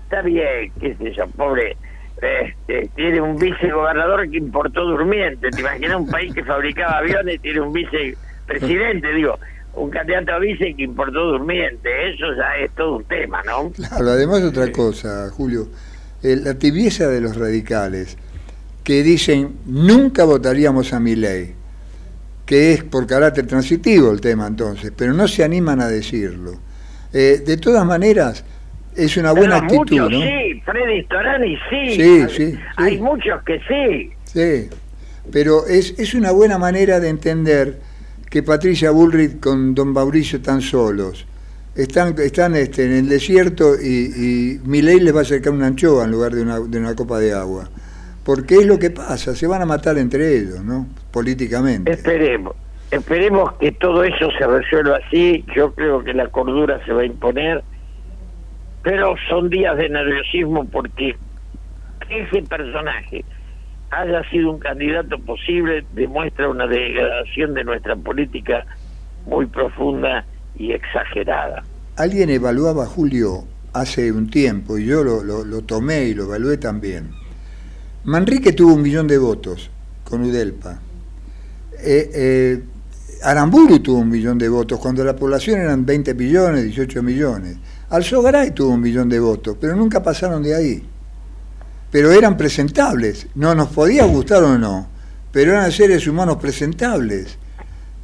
[0.03, 1.75] Está bien, qué sé yo, pobre.
[2.21, 5.49] Este, tiene un vicegobernador que importó durmiente.
[5.49, 9.11] ¿Te imaginas un país que fabricaba aviones tiene un vicepresidente?
[9.13, 9.37] Digo,
[9.73, 12.09] un candidato a vice que importó durmiente.
[12.09, 13.71] Eso ya es todo un tema, ¿no?
[13.71, 15.67] Claro, además otra cosa, Julio,
[16.25, 18.17] eh, la tibieza de los radicales,
[18.83, 21.53] que dicen nunca votaríamos a mi ley,
[22.47, 26.53] que es por carácter transitivo el tema entonces, pero no se animan a decirlo.
[27.13, 28.43] Eh, de todas maneras,
[28.95, 30.25] es una buena Pero actitud, muchos ¿no?
[30.25, 31.95] sí, Freddy Storani sí.
[31.95, 34.11] Sí, sí, Hay muchos que sí.
[34.23, 34.69] Sí,
[35.31, 37.79] pero es, es una buena manera de entender
[38.31, 41.27] que Patricia Bullrich con don Mauricio están solos.
[41.75, 46.05] Están, están este, en el desierto y, y Milei les va a acercar una anchoa
[46.05, 47.69] en lugar de una, de una copa de agua.
[48.23, 50.87] Porque es lo que pasa, se van a matar entre ellos, ¿no?
[51.11, 51.91] Políticamente.
[51.91, 52.55] Esperemos.
[52.91, 55.43] Esperemos que todo eso se resuelva así.
[55.55, 57.63] Yo creo que la cordura se va a imponer.
[58.81, 61.15] Pero son días de nerviosismo porque
[62.07, 63.25] que ese personaje
[63.91, 68.65] haya sido un candidato posible demuestra una degradación de nuestra política
[69.25, 70.25] muy profunda
[70.57, 71.63] y exagerada.
[71.97, 77.09] Alguien evaluaba, Julio, hace un tiempo, y yo lo, lo- tomé y lo evalué también.
[78.03, 79.69] Manrique tuvo un millón de votos
[80.03, 80.79] con Udelpa.
[81.79, 82.63] Eh, eh,
[83.23, 87.57] Aramburu tuvo un millón de votos, cuando la población eran 20 millones, 18 millones.
[87.89, 90.83] Alzogaray tuvo un millón de votos, pero nunca pasaron de ahí.
[91.91, 94.87] Pero eran presentables, no nos podía gustar o no,
[95.31, 97.37] pero eran seres humanos presentables.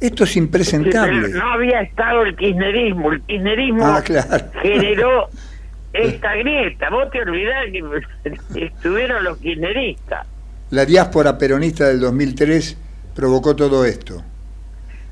[0.02, 1.28] Esto es impresentable.
[1.30, 3.12] no había estado el kirchnerismo.
[3.12, 4.44] El kirchnerismo Ah, claro.
[4.62, 5.28] generó
[5.92, 6.90] esta grieta.
[6.90, 10.26] Vos te olvidás que estuvieron los kirchneristas.
[10.70, 12.78] La diáspora peronista del 2003
[13.14, 14.22] provocó todo esto.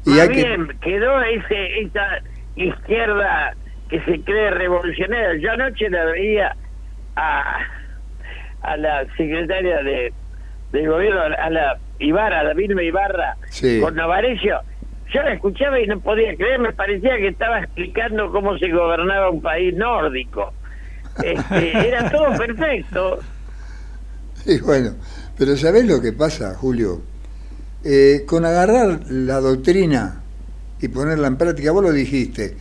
[0.07, 2.07] Y Más hay que, bien, quedó ese, esa
[2.57, 3.55] izquierda
[3.88, 5.37] que se cree revolucionaria.
[5.40, 6.57] Yo anoche la veía
[7.16, 7.59] a,
[8.62, 10.12] a la secretaria de,
[10.72, 13.79] de gobierno, a la Ibarra, a la Vilma Ibarra, Sí.
[13.83, 14.61] con Novarecio.
[15.12, 19.31] Yo la escuchaba y no podía creer, me parecía que estaba explicando cómo se gobernaba
[19.31, 20.53] un país nórdico.
[21.23, 23.18] Este, era todo perfecto.
[24.46, 24.94] y bueno,
[25.37, 27.03] pero ¿sabés lo que pasa, Julio?
[27.83, 30.23] Eh, con agarrar la doctrina
[30.81, 32.57] y ponerla en práctica, vos lo dijiste,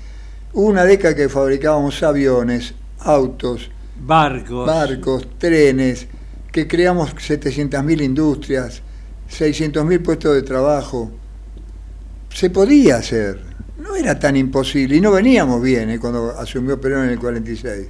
[0.54, 4.66] hubo una década que fabricábamos aviones, autos, Barcos.
[4.66, 6.08] barcos, trenes,
[6.52, 8.82] que creamos 700.000 industrias,
[9.30, 11.12] 600.000 puestos de trabajo.
[12.30, 13.40] Se podía hacer,
[13.78, 17.90] no era tan imposible, y no veníamos bien eh, cuando asumió Perón en el 46.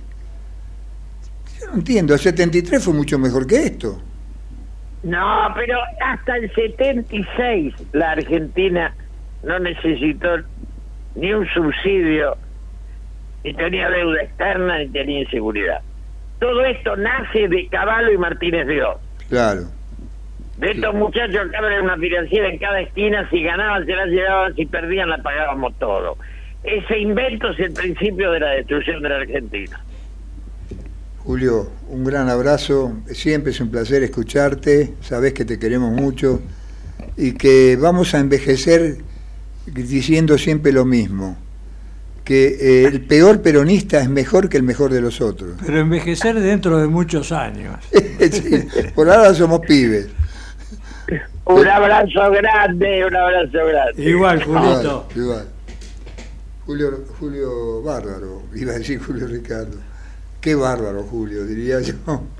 [1.60, 4.02] Yo no entiendo, el 73 fue mucho mejor que esto.
[5.04, 8.94] No, pero hasta el 76 la Argentina
[9.44, 10.38] no necesitó
[11.16, 12.38] ni un subsidio,
[13.44, 15.82] ni tenía deuda externa, ni tenía inseguridad.
[16.40, 18.98] Todo esto nace de Caballo y Martínez de Oz.
[19.30, 19.79] Claro.
[20.60, 24.56] De estos muchachos que abren una financiera en cada esquina, si ganaban se la llevaban,
[24.56, 26.18] si perdían la pagábamos todo.
[26.64, 29.80] Ese invento es el principio de la destrucción de la Argentina.
[31.20, 36.42] Julio, un gran abrazo, siempre es un placer escucharte, sabes que te queremos mucho
[37.16, 38.98] y que vamos a envejecer
[39.66, 41.38] diciendo siempre lo mismo,
[42.26, 45.52] que eh, el peor peronista es mejor que el mejor de los otros.
[45.66, 47.78] Pero envejecer dentro de muchos años.
[48.20, 50.10] Sí, por ahora somos pibes.
[51.46, 54.04] Un abrazo grande, un abrazo grande.
[54.04, 55.08] Igual, Julito.
[55.16, 55.48] Igual, igual.
[56.66, 59.78] Julio, Julio Bárbaro, iba a decir Julio Ricardo.
[60.40, 61.94] Qué bárbaro, Julio, diría yo.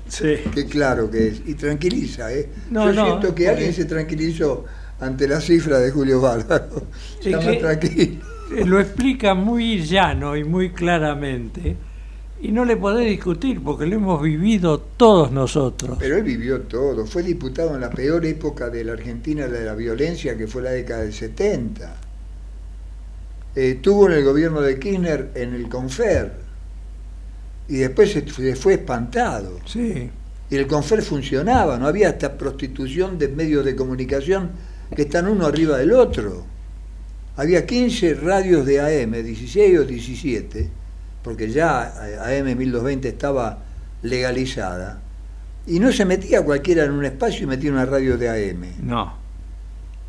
[0.08, 0.36] Sí.
[0.54, 1.42] Qué claro que es.
[1.46, 2.48] Y tranquiliza, ¿eh?
[2.70, 4.64] No, Yo no, siento que porque- alguien se tranquilizó
[5.00, 6.86] ante la cifra de Julio Bárbaro.
[7.20, 8.24] Es Está más tranquilo.
[8.66, 11.76] Lo explica muy llano y muy claramente
[12.42, 15.98] Y no le podés discutir porque lo hemos vivido todos nosotros.
[16.00, 17.04] Pero él vivió todo.
[17.06, 20.70] Fue diputado en la peor época de la Argentina de la violencia, que fue la
[20.70, 21.96] década del 70.
[23.54, 26.32] Eh, tuvo en el gobierno de Kirchner en el Confer.
[27.68, 29.58] Y después se, se fue espantado.
[29.66, 30.10] Sí.
[30.48, 34.50] Y el Confer funcionaba, no había esta prostitución de medios de comunicación
[34.96, 36.44] que están uno arriba del otro.
[37.36, 40.79] Había 15 radios de AM, 16 o 17,
[41.22, 41.92] porque ya
[42.24, 43.58] AM 1220 estaba
[44.02, 45.00] legalizada,
[45.66, 48.64] y no se metía cualquiera en un espacio y metía una radio de AM.
[48.82, 49.14] No.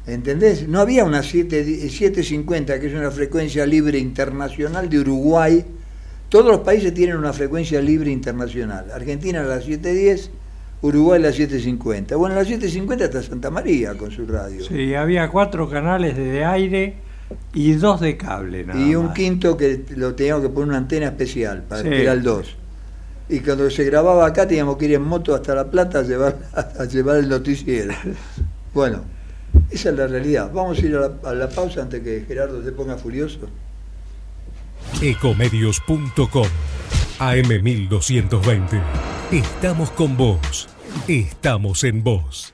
[0.07, 0.67] ¿Entendés?
[0.67, 5.63] No había una 7 750, que es una frecuencia libre internacional de Uruguay.
[6.29, 8.89] Todos los países tienen una frecuencia libre internacional.
[8.91, 10.31] Argentina la 710,
[10.81, 12.15] Uruguay la 750.
[12.15, 14.63] Bueno, la 750 está Santa María con su radio.
[14.63, 16.95] Sí, había cuatro canales de aire
[17.53, 18.63] y dos de cable.
[18.65, 19.15] Nada y un más.
[19.15, 21.89] quinto que lo teníamos que poner una antena especial, para Sí.
[21.89, 22.55] que era el 2.
[23.29, 26.37] Y cuando se grababa acá teníamos que ir en moto hasta La Plata a llevar,
[26.79, 27.93] a llevar el noticiero.
[28.73, 29.03] Bueno,
[29.69, 30.51] esa es la realidad.
[30.53, 33.39] Vamos a ir a la, a la pausa antes que Gerardo se ponga furioso.
[35.01, 36.47] Ecomedios.com
[37.19, 38.81] AM1220.
[39.31, 40.67] Estamos con vos.
[41.07, 42.53] Estamos en vos.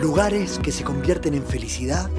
[0.00, 2.10] Lugares que se convierten en felicidad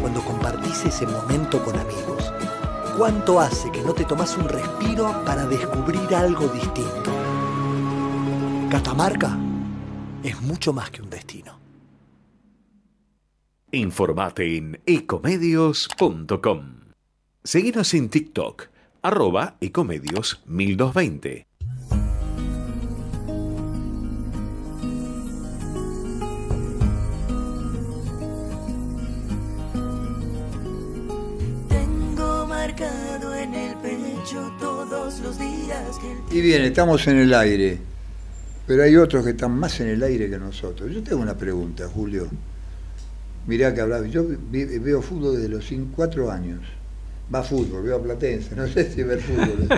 [0.00, 2.32] cuando compartís ese momento con amigos.
[2.96, 7.10] ¿Cuánto hace que no te tomas un respiro para descubrir algo distinto?
[8.70, 9.38] Catamarca
[10.22, 11.58] es mucho más que un destino.
[13.72, 16.80] Informate en ecomedios.com.
[17.42, 18.68] Seguinos en TikTok,
[19.00, 21.49] arroba ecomedios 1220.
[36.30, 37.78] Y bien, estamos en el aire,
[38.66, 40.90] pero hay otros que están más en el aire que nosotros.
[40.92, 42.28] Yo tengo una pregunta, Julio.
[43.46, 46.60] Mirá que hablaba, yo veo fútbol desde los 4 años.
[47.34, 49.68] Va fútbol, veo a Platense, no sé si ver fútbol.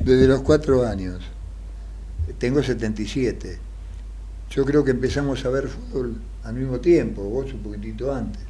[0.00, 1.22] Desde los 4 años.
[2.38, 3.58] Tengo 77.
[4.50, 8.42] Yo creo que empezamos a ver fútbol al mismo tiempo, vos un poquitito antes.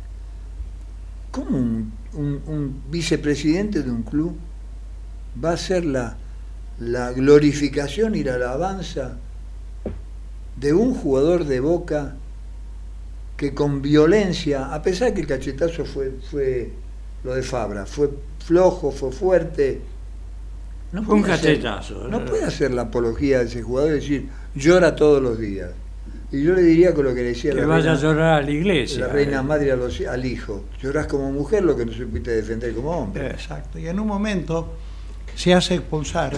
[1.31, 1.59] ¿Cómo
[2.15, 4.37] un vicepresidente de un club
[5.43, 6.17] va a ser la,
[6.81, 9.17] la glorificación y la alabanza
[10.57, 12.15] de un jugador de boca
[13.37, 16.71] que con violencia, a pesar que el cachetazo fue, fue
[17.25, 18.11] lo de Fabra, fue
[18.45, 19.81] flojo, fue fuerte.
[20.93, 22.07] No Fue un puede hacer- cachetazo.
[22.09, 25.71] no puede hacer la apología de ese jugador y decir llora todos los días.
[26.31, 28.35] Y yo le diría con lo que le decía Que la vaya a reina- llorar
[28.35, 29.07] a la iglesia.
[29.07, 30.65] la reina madre a los- al hijo.
[30.81, 33.27] Llorás como mujer lo que no supiste defender como hombre.
[33.27, 33.79] Exacto.
[33.81, 34.75] Y en un momento
[35.35, 36.33] se hace expulsar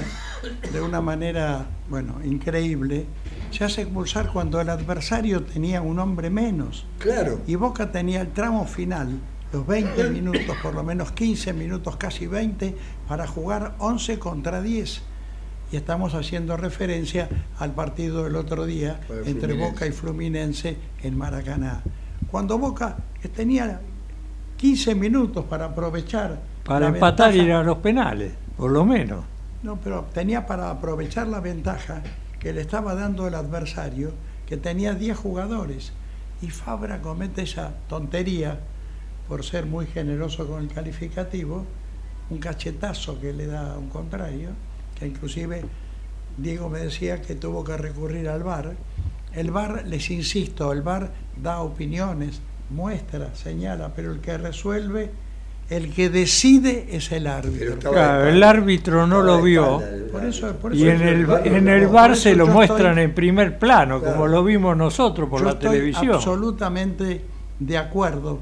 [0.72, 3.06] de una manera, bueno, increíble.
[3.50, 6.86] Se hace expulsar cuando el adversario tenía un hombre menos.
[6.98, 7.40] Claro.
[7.46, 9.18] Y Boca tenía el tramo final,
[9.52, 12.76] los 20 minutos, por lo menos 15 minutos, casi 20,
[13.08, 15.02] para jugar 11 contra 10.
[15.72, 17.28] Y estamos haciendo referencia
[17.58, 19.70] al partido del otro día entre Fluminense.
[19.70, 21.82] Boca y Fluminense en Maracaná.
[22.30, 22.96] Cuando Boca
[23.34, 23.80] tenía
[24.56, 26.40] 15 minutos para aprovechar.
[26.64, 29.24] Para empatar y ir a los penales, por lo menos.
[29.62, 32.02] no, pero tenía para aprovechar la ventaja
[32.38, 34.12] que le estaba dando el adversario,
[34.46, 35.92] que tenía 10 jugadores.
[36.42, 38.60] Y Fabra comete esa tontería,
[39.28, 41.64] por ser muy generoso con el calificativo,
[42.30, 44.50] un cachetazo que le da a un contrario,
[44.98, 45.64] que inclusive
[46.36, 48.76] Diego me decía que tuvo que recurrir al VAR.
[49.32, 52.40] El VAR, les insisto, el VAR da opiniones,
[52.70, 55.10] muestra, señala, pero el que resuelve
[55.68, 57.90] el que decide es el árbitro.
[57.90, 59.82] Claro, el árbitro no lo vio.
[60.12, 63.58] Por eso, por Y en el, en el bar se lo muestran estoy- en primer
[63.58, 66.14] plano, como lo vimos nosotros por yo la estoy televisión.
[66.14, 67.24] absolutamente
[67.58, 68.40] de acuerdo.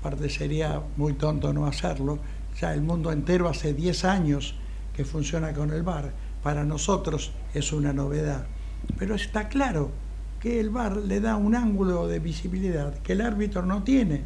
[0.00, 2.18] Aparte sería muy tonto no hacerlo.
[2.60, 4.54] Ya el mundo entero hace 10 años
[4.94, 6.12] que funciona con el VAR.
[6.42, 8.46] Para nosotros es una novedad.
[8.98, 9.90] Pero está claro
[10.40, 14.22] que el VAR le da un ángulo de visibilidad que el árbitro no tiene.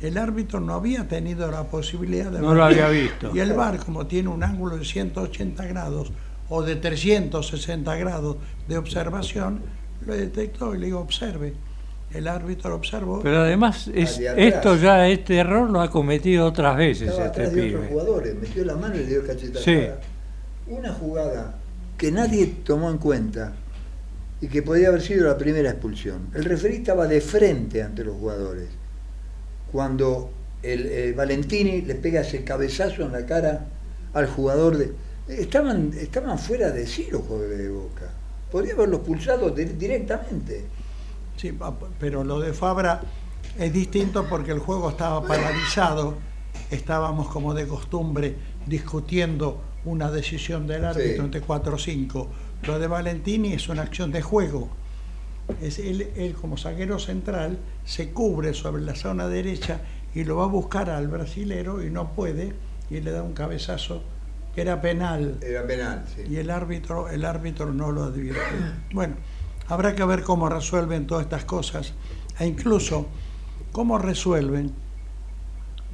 [0.00, 3.30] El árbitro no había tenido la posibilidad de No lo había visto.
[3.34, 6.12] Y el VAR, como tiene un ángulo de 180 grados
[6.48, 8.36] o de 360 grados
[8.68, 9.62] de observación,
[10.06, 11.54] lo detectó y le digo, observe.
[12.12, 13.20] El árbitro lo observó.
[13.22, 17.54] Pero además es, esto ya, este error lo ha cometido otras veces Estaba este atrás
[17.54, 19.64] de otros jugadores, metió la mano y le dio cachetada.
[19.64, 19.80] Sí.
[20.68, 21.56] Una jugada
[21.98, 23.52] que nadie tomó en cuenta
[24.40, 26.28] y que podía haber sido la primera expulsión.
[26.34, 28.68] El referí estaba de frente ante los jugadores.
[29.74, 30.30] Cuando
[30.62, 33.66] el, eh, Valentini le pega ese cabezazo en la cara
[34.12, 34.92] al jugador de.
[35.26, 38.08] Estaban, estaban fuera de sí los jugadores de Boca.
[38.52, 40.64] Podría haberlos pulsado di- directamente.
[41.36, 41.52] Sí,
[41.98, 43.00] pero lo de Fabra
[43.58, 46.14] es distinto porque el juego estaba paralizado.
[46.70, 51.20] Estábamos como de costumbre discutiendo una decisión del árbitro Sí.
[51.20, 52.28] entre 4 o 5.
[52.62, 54.68] Lo de Valentini es una acción de juego.
[55.60, 59.80] Es él, él como zaguero central se cubre sobre la zona derecha
[60.14, 62.54] y lo va a buscar al brasilero y no puede
[62.90, 64.02] y le da un cabezazo
[64.54, 66.22] que era penal Era penal, sí.
[66.30, 68.40] y el árbitro, el árbitro no lo advierte.
[68.92, 69.16] Bueno,
[69.68, 71.92] habrá que ver cómo resuelven todas estas cosas
[72.38, 73.06] e incluso
[73.72, 74.72] cómo resuelven.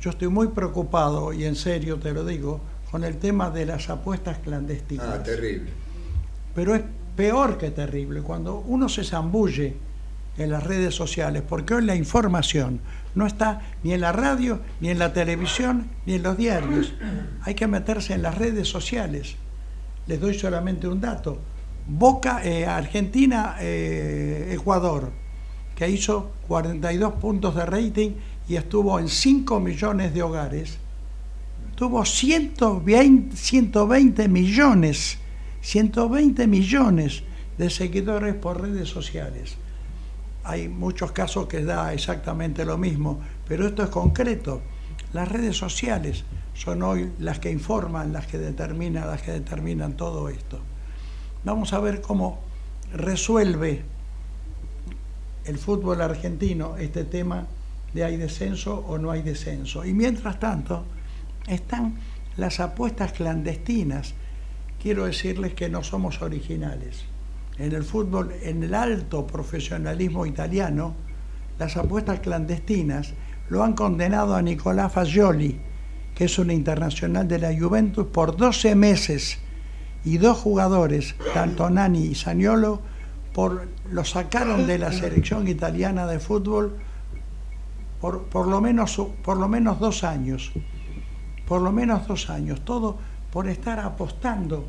[0.01, 3.89] Yo estoy muy preocupado y en serio te lo digo con el tema de las
[3.89, 5.07] apuestas clandestinas.
[5.09, 5.71] Ah, terrible.
[6.55, 6.83] Pero es
[7.21, 9.77] peor que terrible cuando uno se zambulle
[10.39, 12.81] en las redes sociales, porque hoy la información
[13.15, 16.95] no está ni en la radio, ni en la televisión, ni en los diarios.
[17.43, 19.37] Hay que meterse en las redes sociales.
[20.07, 21.39] Les doy solamente un dato.
[21.87, 25.11] Boca, eh, Argentina, eh, Ecuador,
[25.77, 28.13] que hizo 42 puntos de rating
[28.49, 30.79] y estuvo en 5 millones de hogares,
[31.75, 35.19] tuvo 120, 120 millones,
[35.63, 37.23] 120 millones
[37.59, 39.57] de seguidores por redes sociales.
[40.45, 44.63] Hay muchos casos que da exactamente lo mismo, pero esto es concreto.
[45.13, 50.29] Las redes sociales son hoy las que informan, las que determinan, las que determinan todo
[50.29, 50.61] esto.
[51.45, 52.41] Vamos a ver cómo
[52.93, 53.83] resuelve
[55.45, 57.47] el fútbol argentino este tema
[57.93, 59.85] de hay descenso o no hay descenso.
[59.85, 60.85] Y mientras tanto,
[61.47, 61.99] están
[62.37, 64.15] las apuestas clandestinas.
[64.81, 67.05] Quiero decirles que no somos originales.
[67.59, 70.95] En el fútbol, en el alto profesionalismo italiano,
[71.59, 73.13] las apuestas clandestinas
[73.51, 75.61] lo han condenado a Nicolás Fagioli,
[76.15, 79.39] que es un internacional de la Juventus, por 12 meses
[80.03, 82.81] y dos jugadores, tanto Nani y Saniolo,
[83.91, 86.79] lo sacaron de la selección italiana de fútbol
[88.01, 90.53] por, por, lo menos, por lo menos dos años.
[91.47, 92.65] Por lo menos dos años.
[92.65, 92.99] Todo
[93.33, 94.65] por estar apostando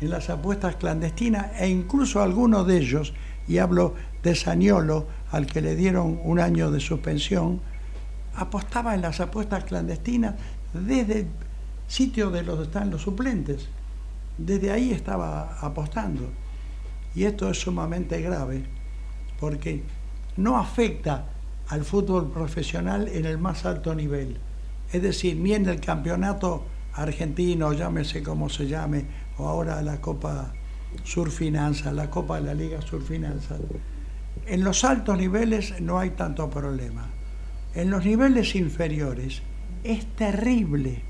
[0.00, 3.14] en las apuestas clandestinas e incluso algunos de ellos,
[3.46, 7.60] y hablo de Saniolo, al que le dieron un año de suspensión,
[8.34, 10.34] apostaba en las apuestas clandestinas
[10.72, 11.26] desde el
[11.86, 13.68] sitio de los están los suplentes.
[14.36, 16.30] Desde ahí estaba apostando.
[17.14, 18.64] Y esto es sumamente grave
[19.40, 19.82] porque
[20.36, 21.26] no afecta
[21.68, 24.38] al fútbol profesional en el más alto nivel.
[24.92, 26.64] Es decir, ni en el campeonato
[27.02, 29.04] argentino, llámese como se llame,
[29.38, 30.52] o ahora la Copa
[31.04, 33.56] Surfinanza, la Copa de la Liga Surfinanza.
[34.46, 37.06] En los altos niveles no hay tanto problema.
[37.74, 39.42] En los niveles inferiores
[39.84, 41.02] es terrible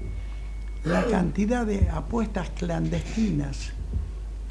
[0.85, 3.73] la cantidad de apuestas clandestinas,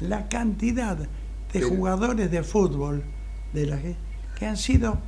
[0.00, 0.98] la cantidad
[1.52, 3.04] de jugadores de fútbol
[3.52, 3.96] de la que,
[4.38, 4.98] que han sido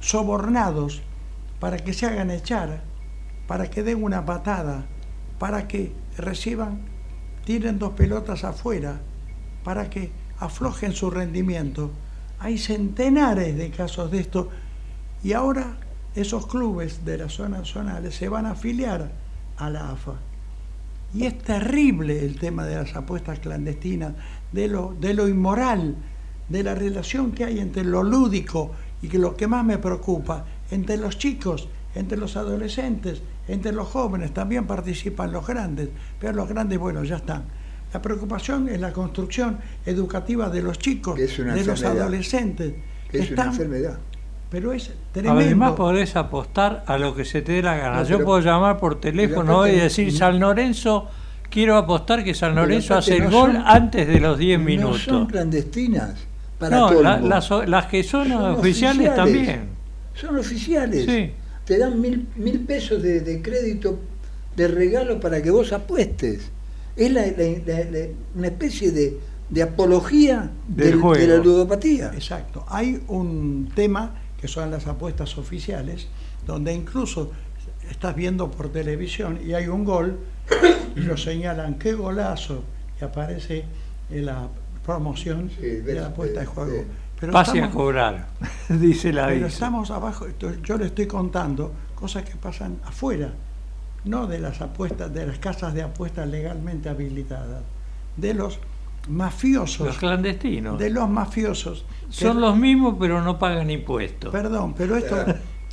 [0.00, 1.02] sobornados
[1.58, 2.82] para que se hagan echar,
[3.46, 4.86] para que den una patada,
[5.40, 6.82] para que reciban,
[7.46, 9.00] tiren dos pelotas afuera,
[9.64, 11.90] para que aflojen su rendimiento.
[12.38, 14.50] Hay centenares de casos de esto
[15.24, 15.78] y ahora
[16.14, 19.12] esos clubes de las zonas zonales se van a afiliar
[19.56, 20.16] a la AFA.
[21.14, 24.12] Y es terrible el tema de las apuestas clandestinas,
[24.52, 25.96] de lo, de lo inmoral,
[26.50, 30.44] de la relación que hay entre lo lúdico y que lo que más me preocupa,
[30.70, 33.22] entre los chicos, entre los adolescentes,
[33.52, 35.88] entre los jóvenes, también participan los grandes,
[36.18, 37.44] pero los grandes, bueno, ya están.
[37.92, 42.74] La preocupación es la construcción educativa de los chicos, Que es una de los adolescentes.
[43.10, 43.98] Que es una enfermedad.
[44.48, 45.40] Pero es tremendo.
[45.40, 48.02] Además podés apostar a lo que se te dé la gana.
[48.02, 51.08] No, Yo puedo llamar por teléfono hoy y decir San Lorenzo,
[51.50, 54.64] quiero apostar que San Lorenzo hace el no gol son- antes de los 10 No
[54.64, 55.02] minutos.
[55.02, 56.14] son clandestinas.
[56.58, 59.68] Para No, la- las, las que son, Son oficiales, también.
[60.14, 61.04] Son oficiales.
[61.06, 61.32] Sí.
[61.70, 63.96] Te dan mil, mil pesos de, de crédito
[64.56, 66.50] de regalo para que vos apuestes.
[66.96, 69.18] Es la- la- la- la- una especie de,
[69.48, 71.14] de apología Del del- juego.
[71.22, 72.10] de la ludopatía.
[72.12, 72.64] Exacto.
[72.68, 76.08] Hay un tema que son las apuestas oficiales,
[76.44, 77.30] donde incluso
[77.88, 80.18] estás viendo por televisión y hay un gol
[80.96, 82.64] y lo señalan, qué golazo,
[83.00, 83.62] y aparece
[84.10, 84.48] en la
[84.84, 86.82] promoción Sí, de la apuesta de juego.
[87.20, 88.28] Pero Pase a cobrar,
[88.68, 89.48] dice la pero dice.
[89.48, 93.30] estamos abajo, esto- yo le estoy contando cosas que pasan afuera,
[94.06, 97.62] no de las apuestas, de las casas de apuestas legalmente habilitadas,
[98.16, 98.58] de los
[99.08, 100.78] mafiosos, Los clandestinos.
[100.78, 101.84] de los mafiosos.
[102.08, 104.32] que- Son los mismos, pero no pagan impuestos.
[104.32, 105.16] Perdón, pero esto,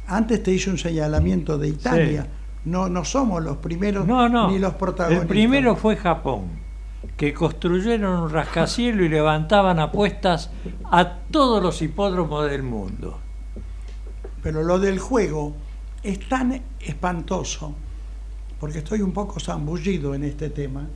[0.08, 2.28] antes te hice un señalamiento de Italia,
[2.66, 4.52] no, no somos los primeros No, no.
[4.52, 5.24] ni los protagonistas.
[5.24, 6.44] El primero fue Japón,
[7.16, 10.50] que construyeron un rascacielos y levantaban apuestas
[10.92, 13.20] a todos los hipódromos del mundo.
[14.44, 15.54] Pero lo del juego
[16.04, 17.74] es tan espantoso,
[18.60, 20.88] porque estoy un poco zambullido en este tema,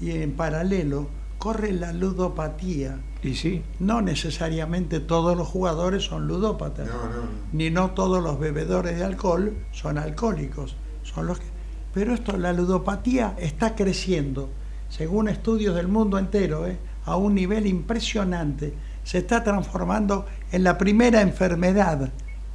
[0.00, 1.08] y en paralelo
[1.38, 2.98] corre la ludopatía.
[3.22, 7.28] Y sí, No necesariamente todos los jugadores son ludópatas, No, no, no.
[7.52, 10.76] ni no todos los bebedores de alcohol son alcohólicos.
[11.02, 11.46] Son los que...
[11.94, 14.50] Pero esto, la ludopatía está creciendo,
[14.90, 16.76] según estudios del mundo entero, ¿eh?
[17.06, 18.74] a un nivel impresionante.
[19.04, 22.10] Se está transformando en la primera enfermedad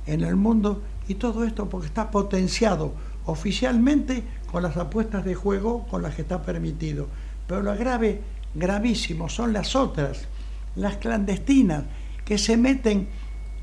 [0.06, 2.94] en el mundo y todo esto porque está potenciado
[3.26, 7.08] oficialmente con las apuestas de juego con las que está permitido.
[7.48, 8.22] Pero lo grave,
[8.54, 10.28] gravísimo, son las otras,
[10.76, 11.86] las clandestinas,
[12.24, 13.08] que se meten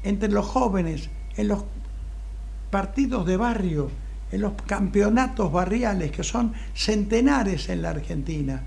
[0.02, 1.64] entre los jóvenes en los
[2.70, 3.90] partidos de barrio,
[4.32, 8.62] en los campeonatos barriales, que son centenares en la Argentina.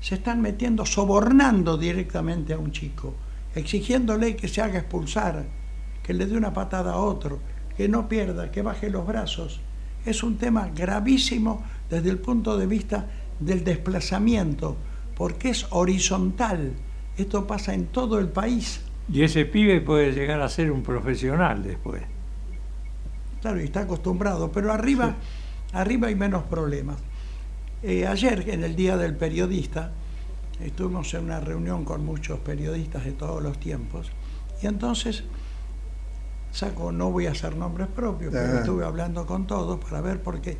[0.00, 3.14] Se están metiendo, sobornando directamente a un chico,
[3.54, 5.44] exigiéndole que se haga expulsar,
[6.02, 7.38] que le dé una patada a otro,
[7.76, 9.60] que no pierda, que baje los brazos.
[10.06, 13.06] Es un tema gravísimo desde el punto de vista
[13.38, 14.78] del desplazamiento,
[15.14, 16.72] porque es horizontal.
[17.18, 18.80] Esto pasa en todo el país.
[19.12, 22.02] y ese pibe puede llegar a ser un profesional después.
[23.40, 25.14] Claro, y está acostumbrado, pero arriba,
[25.72, 26.96] arriba hay menos problemas.
[27.82, 29.92] Eh, ayer, en el Día del Periodista,
[30.60, 34.10] estuvimos en una reunión con muchos periodistas de todos los tiempos,
[34.62, 35.24] y entonces
[36.52, 38.58] saco, no voy a hacer nombres propios, pero Ajá.
[38.58, 40.58] estuve hablando con todos para ver por qué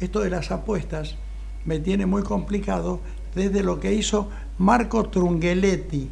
[0.00, 1.16] esto de las apuestas
[1.64, 3.00] me tiene muy complicado
[3.34, 6.10] desde lo que hizo Marco Trunghelletti,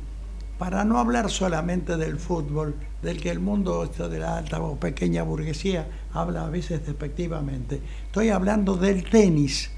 [0.58, 4.76] para no hablar solamente del fútbol, del que el mundo esto de la alta o
[4.76, 7.80] pequeña burguesía habla a veces despectivamente.
[8.06, 9.70] Estoy hablando del tenis.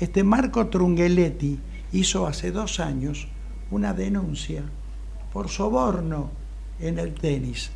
[0.00, 1.60] Este Marco Trunghelletti
[1.92, 3.28] hizo hace dos años
[3.70, 4.62] una denuncia
[5.32, 6.30] por soborno
[6.80, 7.70] en el tenis.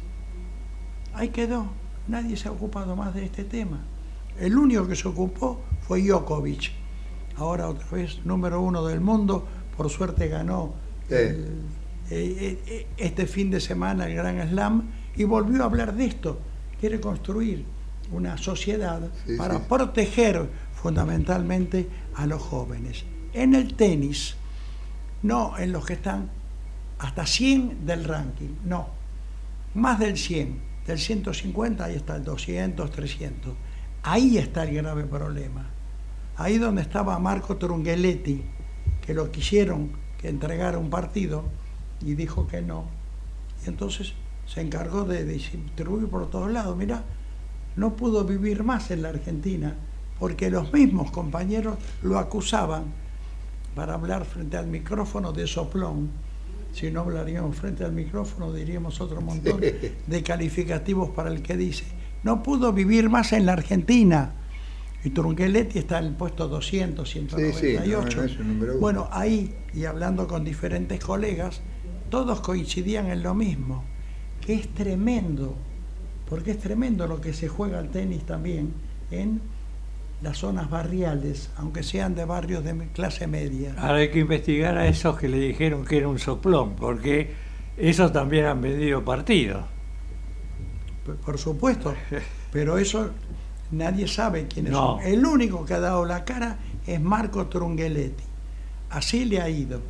[1.15, 1.67] Ahí quedó.
[2.09, 3.81] Nadie se ha ocupado más de este tema.
[4.39, 6.71] El único que se ocupó fue Djokovic.
[7.37, 9.47] Ahora otra vez número uno del mundo.
[9.77, 10.73] Por suerte ganó
[11.09, 11.15] Sí.
[11.15, 11.63] el-
[12.11, 14.85] eh, eh, este fin de semana el Gran Slam
[15.17, 16.39] y volvió a hablar de esto.
[16.81, 17.65] Quiere construir
[18.13, 19.65] una sociedad Sí, para sí.
[19.69, 23.05] proteger fundamentalmente a los jóvenes.
[23.33, 24.37] En el tenis,
[25.23, 26.31] no en los que están
[26.99, 28.89] hasta 100 del ranking, no,
[29.75, 33.55] más del 100, del 150 ahí está el 200, 300.
[34.03, 35.67] Ahí está el grave problema.
[36.37, 38.43] Ahí donde estaba Marco Trunghelletti,
[39.05, 41.45] que lo quisieron que entregara un partido
[42.01, 42.85] y dijo que no.
[43.65, 44.13] Y entonces
[44.47, 46.77] se encargó de distribuir por todos lados.
[46.77, 47.03] Mira,
[47.77, 49.75] no pudo vivir más en la Argentina
[50.19, 52.85] porque los mismos compañeros lo acusaban
[53.75, 56.11] para hablar frente al micrófono de soplón.
[56.73, 61.85] Si no hablaríamos frente al micrófono diríamos otro montón de calificativos para el que dice.
[62.23, 64.33] No pudo vivir más en la Argentina.
[65.05, 68.17] Y Trunqueletti está en el puesto 200, Sí, sí, 198.
[68.17, 68.81] no, no es un número uno.
[68.81, 71.61] Bueno, ahí, y hablando con diferentes colegas,
[72.11, 73.85] todos coincidían en lo mismo,
[74.41, 75.55] que es tremendo,
[76.29, 78.73] porque es tremendo lo que se juega al tenis también
[79.11, 79.41] en
[80.23, 83.75] las zonas barriales, aunque sean de barrios de clase media.
[83.79, 87.33] Ahora hay que investigar a esos que le dijeron que era un soplón, porque
[87.77, 89.65] esos también han vendido partidos.
[91.05, 91.95] P- Por supuesto,
[92.53, 93.11] pero eso
[93.71, 94.99] nadie sabe quiénes No.
[94.99, 95.01] son.
[95.03, 98.25] El único que ha dado la cara es Marco Trunghelletti.
[98.91, 99.81] Así le ha ido.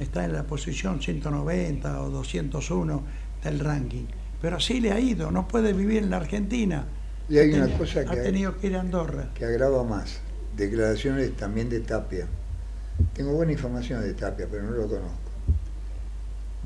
[0.00, 3.04] Está en la posición 190 o 201
[3.44, 4.06] del ranking.
[4.40, 6.86] pero así le ha ido, no puede vivir en la Argentina.
[7.28, 9.30] Y hay Ha una cosa ha que, tenido que ir a Andorra.
[9.34, 10.20] que agrava más.
[10.56, 12.26] Declaraciones también de Tapia.
[13.14, 15.30] Tengo buena información de Tapia, pero no lo conozco.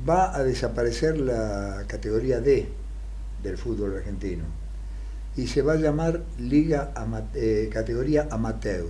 [0.07, 2.69] Va a desaparecer la categoría D
[3.43, 4.43] del fútbol argentino
[5.35, 8.85] y se va a llamar Liga Ama- eh, Categoría Amateur.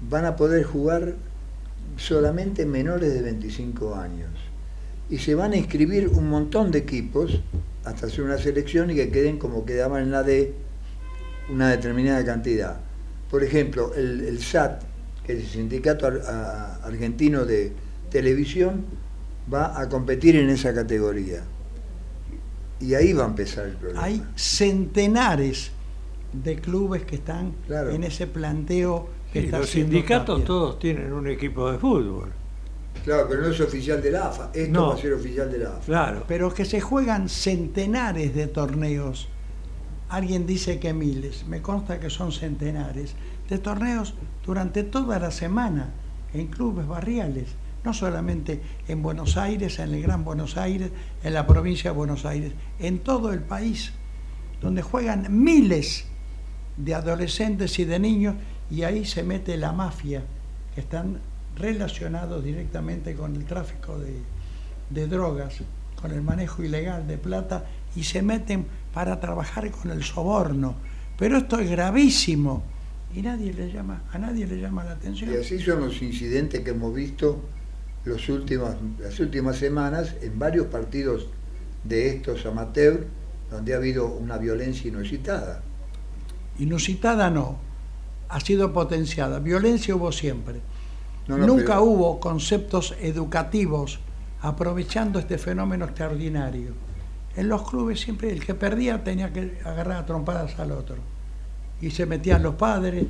[0.00, 1.14] Van a poder jugar
[1.96, 4.30] solamente menores de 25 años
[5.08, 7.40] y se van a inscribir un montón de equipos
[7.84, 10.52] hasta hacer una selección y que queden como quedaban en la D
[11.48, 12.80] una determinada cantidad.
[13.30, 14.82] Por ejemplo, el, el SAT,
[15.24, 17.72] que es el Sindicato Ar- a- Argentino de
[18.10, 18.84] Televisión,
[19.52, 21.42] va a competir en esa categoría.
[22.80, 24.02] Y ahí va a empezar el problema.
[24.04, 25.70] Hay centenares
[26.32, 27.90] de clubes que están Claro.
[27.90, 29.08] en ese planteo
[29.44, 32.32] que los sindicatos todos tienen un equipo de fútbol.
[33.04, 34.50] Claro, pero no es oficial de la AFA.
[34.52, 34.88] Esto No.
[34.88, 35.84] va a ser oficial de la AFA.
[35.86, 36.24] Claro.
[36.26, 39.28] Pero que se juegan centenares de torneos.
[40.08, 43.14] Alguien dice que miles, me consta que son centenares
[43.48, 44.14] de torneos
[44.44, 45.90] durante toda la semana
[46.34, 47.48] en clubes barriales,
[47.84, 50.90] no solamente en Buenos Aires, en el Gran Buenos Aires,
[51.22, 53.92] en la provincia de Buenos Aires, en todo el país,
[54.60, 56.06] donde juegan miles
[56.76, 58.34] de adolescentes y de niños
[58.70, 60.22] y ahí se mete la mafia,
[60.74, 61.20] que están
[61.56, 64.20] relacionados directamente con el tráfico de,
[64.90, 65.62] de drogas,
[66.00, 67.64] con el manejo ilegal de plata
[67.94, 70.74] y se meten para trabajar con el soborno.
[71.18, 72.62] Pero esto es gravísimo
[73.14, 75.32] y nadie le llama, a nadie le llama la atención.
[75.32, 77.40] Y así son los incidentes que hemos visto
[78.04, 81.28] los últimas, las últimas semanas en varios partidos
[81.84, 83.00] de estos amateurs,
[83.50, 85.62] donde ha habido una violencia inusitada.
[86.58, 87.58] Inusitada no,
[88.28, 89.38] ha sido potenciada.
[89.38, 90.60] Violencia hubo siempre.
[91.28, 93.98] No, no, Nunca pero- hubo conceptos educativos
[94.42, 96.72] aprovechando este fenómeno extraordinario.
[97.36, 100.96] En los clubes siempre el que perdía tenía que agarrar a trompadas al otro.
[101.80, 103.04] Y se metían los padres.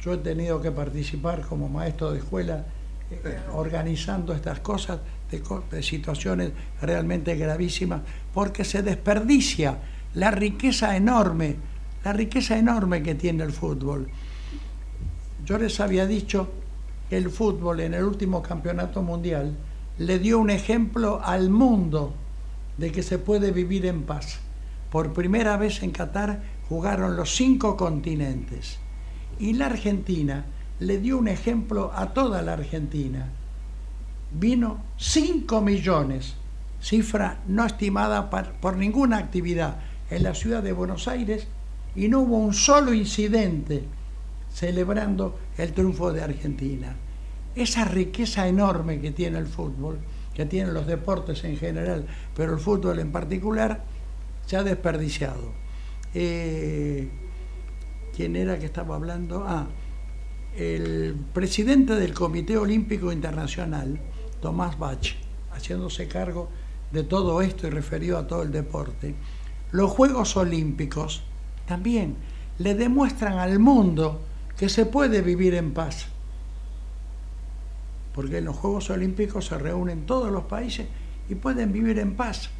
[0.00, 2.64] Yo he tenido que participar como maestro de escuela
[3.10, 4.98] eh, organizando estas cosas
[5.30, 8.00] de, co- de situaciones realmente gravísimas
[8.34, 9.78] porque se desperdicia
[10.14, 11.56] la riqueza enorme,
[12.06, 14.06] la riqueza enorme que tiene el fútbol.
[15.44, 16.48] Yo les había dicho
[17.10, 19.56] que el fútbol en el último campeonato mundial
[19.98, 22.14] le dio un ejemplo al mundo
[22.78, 24.38] de que se puede vivir en paz.
[24.92, 28.78] Por primera vez en Qatar jugaron los cinco continentes
[29.40, 30.44] y la Argentina
[30.78, 33.32] le dio un ejemplo a toda la Argentina.
[34.30, 36.36] Vino 5 millones,
[36.80, 39.78] cifra no estimada por ninguna actividad
[40.08, 41.48] en la ciudad de Buenos Aires
[41.96, 43.82] y no hubo un solo incidente
[44.52, 46.94] celebrando el triunfo de Argentina.
[47.54, 49.98] Esa riqueza enorme que tiene el fútbol,
[50.34, 53.82] que tienen los deportes en general, pero el fútbol en particular,
[54.44, 55.52] se ha desperdiciado.
[56.14, 57.08] Eh,
[58.14, 59.44] ¿Quién era que estaba hablando?
[59.46, 59.66] Ah,
[60.56, 63.98] el presidente del Comité Olímpico Internacional,
[64.40, 65.16] Tomás Bach,
[65.52, 66.48] haciéndose cargo
[66.92, 69.14] de todo esto y referido a todo el deporte.
[69.72, 71.24] Los Juegos Olímpicos
[71.66, 72.16] también
[72.58, 74.20] le demuestran al mundo
[74.56, 76.06] que se puede vivir en paz.
[78.14, 80.86] Porque en los Juegos Olímpicos se reúnen todos los países
[81.28, 82.50] y pueden vivir en paz.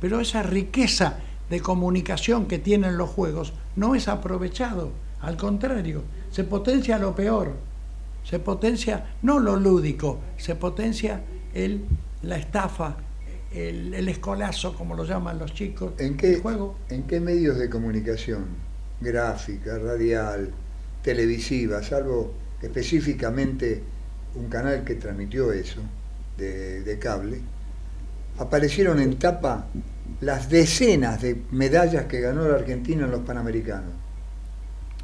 [0.00, 1.18] Pero esa riqueza
[1.50, 4.92] de comunicación que tienen los Juegos no es aprovechado.
[5.20, 7.56] Al contrario, se potencia lo peor.
[8.24, 11.22] Se potencia no lo lúdico, se potencia
[11.54, 11.84] el,
[12.22, 12.96] la estafa,
[13.52, 15.92] el, el escolazo, como lo llaman los chicos.
[15.98, 16.76] ¿En qué, el juego.
[16.90, 18.44] ¿En qué medios de comunicación?
[19.00, 20.50] Gráfica, radial,
[21.02, 23.82] televisiva, salvo específicamente
[24.34, 25.80] un canal que transmitió eso,
[26.36, 27.40] de, de cable,
[28.38, 29.66] aparecieron en tapa
[30.20, 33.92] las decenas de medallas que ganó la Argentina en los Panamericanos.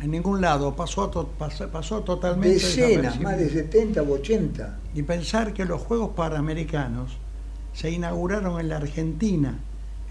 [0.01, 2.55] En ningún lado, pasó, to- pasó, pasó totalmente.
[2.55, 4.79] Decenas, más de 70 o 80.
[4.95, 7.17] Y pensar que los Juegos Panamericanos
[7.75, 9.59] se inauguraron en la Argentina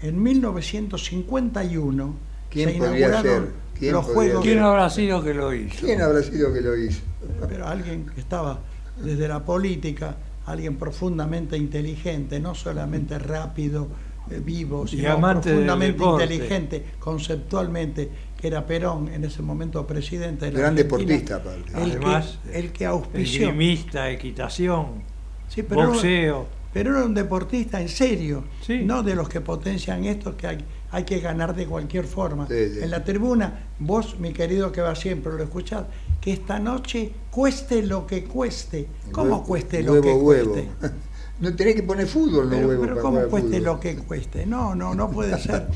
[0.02, 2.14] en 1951.
[2.50, 3.52] ¿Quién se inauguraron ser?
[3.78, 4.44] ¿Quién los Juegos.
[4.44, 5.84] ¿Quién habrá sido que lo hizo?
[5.84, 7.00] ¿Quién habrá sido que lo hizo?
[7.48, 8.60] Pero alguien que estaba
[9.02, 13.88] desde la política, alguien profundamente inteligente, no solamente rápido,
[14.30, 16.24] eh, vivo, sino amante del profundamente deporte.
[16.24, 18.08] inteligente conceptualmente,
[18.40, 21.70] que era Perón en ese momento presidente de la Gran Argentina, deportista, aparte.
[21.72, 23.48] El Además, que, el que auspició.
[23.48, 25.02] Esgrimista, equitación,
[25.48, 26.46] Sí, pero era- boxeo.
[26.74, 28.82] Pero era un deportista en serio, Sí.
[28.84, 30.58] no de los que potencian esto que hay,
[30.90, 32.46] hay que ganar de cualquier forma.
[32.48, 32.80] Sí, sí.
[32.82, 35.84] En la tribuna, vos, mi querido que va siempre, lo escuchás,
[36.20, 38.88] que esta noche cueste lo que cueste.
[39.12, 40.52] ¿Cómo Huevo- cueste lo huevo, que huevo.
[40.52, 40.70] cueste?
[41.40, 42.84] No tenés que poner fútbol, no Pero, huevos.
[42.86, 43.64] pero para ¿cómo cueste fútbol.
[43.64, 44.46] lo que cueste?
[44.46, 45.66] No, no, no puede ser.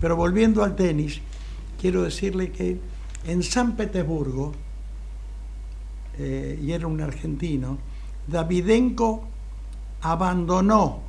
[0.00, 1.20] Pero volviendo al tenis,
[1.80, 2.78] quiero decirle que
[3.26, 4.52] en San Petersburgo,
[6.18, 7.78] eh, y era un argentino,
[8.26, 9.24] Davidenko
[10.02, 11.00] abandonó,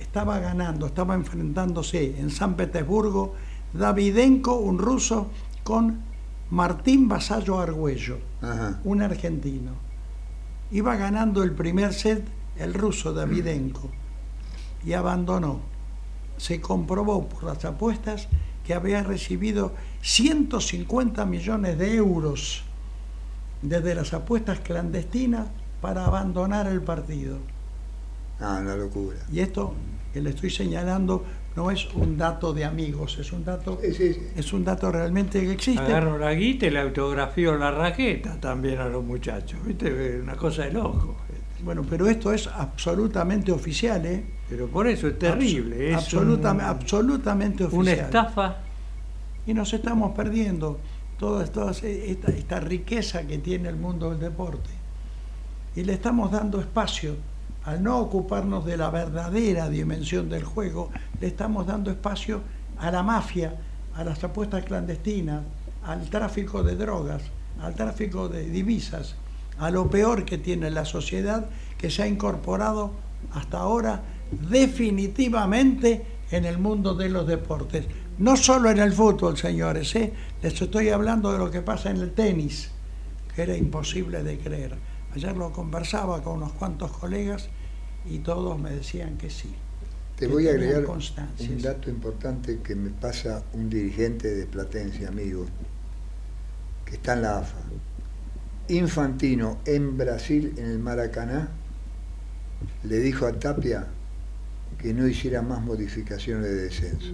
[0.00, 3.34] estaba ganando, estaba enfrentándose en San Petersburgo,
[3.72, 5.28] Davidenko, un ruso,
[5.62, 6.00] con
[6.50, 8.80] Martín Vasallo Argüello, Ajá.
[8.84, 9.72] un argentino.
[10.70, 13.88] Iba ganando el primer set el ruso Davidenko
[14.84, 15.60] y abandonó.
[16.38, 18.28] Se comprobó por las apuestas
[18.64, 22.62] que había recibido 150 millones de euros
[23.62, 25.48] desde las apuestas clandestinas
[25.80, 27.38] para abandonar el partido.
[28.40, 29.18] Ah, una locura.
[29.32, 29.74] Y esto
[30.12, 31.24] que le estoy señalando
[31.56, 34.20] no es un dato de amigos, es un dato, Sí, sí, sí.
[34.36, 35.82] es un dato realmente que existe.
[35.82, 39.58] Agarro la guita y le autografió la raqueta también a los muchachos.
[39.66, 40.20] ¿Viste?
[40.22, 41.16] Una cosa de loco.
[41.64, 44.24] Bueno, pero esto es absolutamente oficial, ¿eh?
[44.48, 45.90] Pero por eso es terrible.
[45.90, 47.82] Es Absoluta- un- absolutamente oficial.
[47.82, 48.56] una estafa.
[49.44, 50.78] Y nos estamos perdiendo
[51.18, 54.70] toda, toda esta, esta riqueza que tiene el mundo del deporte.
[55.74, 57.16] Y le estamos dando espacio,
[57.68, 60.88] al no ocuparnos de la verdadera dimensión del juego,
[61.20, 62.40] le estamos dando espacio
[62.78, 63.56] a la mafia,
[63.94, 65.42] a las apuestas clandestinas,
[65.84, 67.20] al tráfico de drogas,
[67.60, 69.16] al tráfico de divisas,
[69.58, 72.92] a lo peor que tiene la sociedad que se ha incorporado
[73.34, 74.00] hasta ahora
[74.48, 77.86] definitivamente en el mundo de los deportes.
[78.16, 80.14] No solo en el fútbol, señores, ¿eh?
[80.42, 82.70] les estoy hablando de lo que pasa en el tenis,
[83.34, 84.74] que era imposible de creer.
[85.14, 87.50] Ayer lo conversaba con unos cuantos colegas
[88.10, 89.54] y todos me decían que sí.
[90.16, 95.06] Te que voy a agregar un dato importante que me pasa un dirigente de Platense,
[95.06, 95.46] amigo,
[96.84, 97.58] que está en la AFA.
[98.68, 101.50] Infantino en Brasil, en el Maracaná,
[102.82, 103.86] le dijo a Tapia
[104.78, 107.12] que no hiciera más modificaciones de descenso,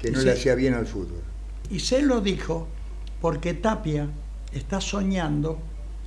[0.00, 1.22] que no le hacía bien al fútbol.
[1.70, 2.68] Y se lo dijo
[3.20, 4.08] porque Tapia
[4.52, 5.58] está soñando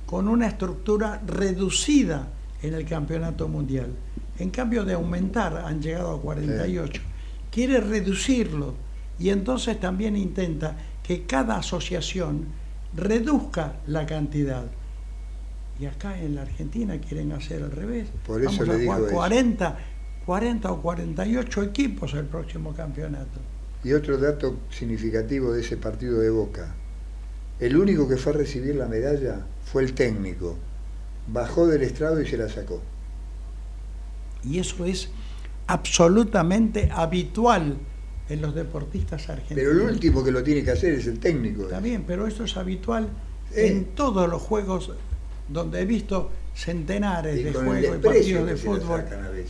[0.06, 2.28] con una estructura reducida
[2.62, 3.90] en el campeonato mundial.
[4.38, 7.02] En cambio de aumentar, han llegado a 48.
[7.50, 8.74] Quiere reducirlo
[9.18, 12.46] y entonces también intenta que cada asociación
[12.96, 14.64] reduzca la cantidad.
[15.78, 18.08] Y acá en la Argentina quieren hacer al revés.
[18.26, 19.16] Por eso Vamos le a digo jugar eso.
[19.16, 19.78] 40,
[20.26, 23.40] 40 o 48 equipos el próximo campeonato.
[23.84, 26.74] Y otro dato significativo de ese partido de Boca.
[27.58, 30.56] El único que fue a recibir la medalla fue el técnico.
[31.26, 32.80] Bajó del estrado y se la sacó.
[34.44, 35.08] Y eso es
[35.66, 37.76] absolutamente habitual
[38.28, 39.62] en los deportistas argentinos.
[39.62, 41.62] Pero el último que lo tiene que hacer es el técnico.
[41.62, 43.08] Está bien, pero eso es habitual
[43.50, 43.60] Sí.
[43.60, 44.92] en todos los juegos
[45.48, 49.04] donde he visto centenares Y de juegos y partidos de fútbol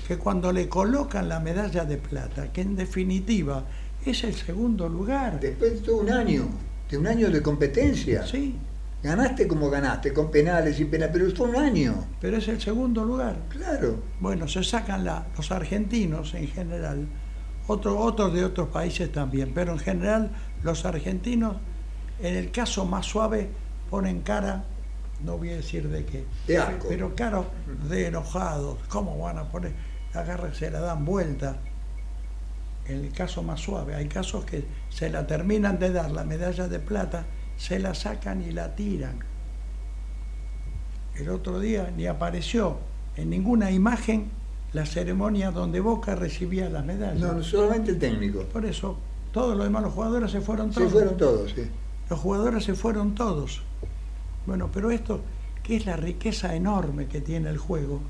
[0.07, 3.65] que cuando le colocan la medalla de plata, que en definitiva
[4.05, 5.39] es el segundo lugar.
[5.39, 6.49] Después de un año,
[6.91, 8.27] de un año de competencia.
[8.27, 8.57] Sí,
[9.03, 12.07] Ganaste como ganaste, con penales, sin penales, pero fue un año.
[12.21, 13.37] pero es el segundo lugar.
[13.49, 14.01] Claro.
[14.21, 17.07] Bueno, se sacan la- los argentinos en general,
[17.67, 20.31] otro- otros de otros países también, pero en general
[20.63, 21.57] los argentinos,
[22.21, 23.51] en el caso más suave,
[23.91, 24.65] ponen cara,
[25.25, 26.87] no voy a decir de qué, De asco.
[26.89, 27.43] pero cara
[27.89, 28.79] de enojados.
[28.89, 29.73] ¿Cómo van a poner?
[30.15, 31.57] Agarran, se la dan vuelta.
[32.87, 36.69] En el caso más suave, hay casos que se la terminan de dar la medalla
[36.69, 37.25] de plata,
[37.63, 39.21] se la sacan y la tiran.
[41.15, 42.79] El otro día ni apareció
[43.17, 44.33] en ninguna imagen
[44.73, 47.21] la ceremonia donde Boca recibía las medallas.
[47.21, 48.41] No, no, solamente el técnico.
[48.53, 48.97] Por eso,
[49.31, 50.93] todos los demás, los jugadores se fueron Se todos.
[50.93, 51.63] fueron todos, sí.
[52.11, 53.63] Los jugadores se fueron todos.
[54.45, 55.21] Bueno, pero esto,
[55.63, 58.01] que es la riqueza enorme que tiene el juego,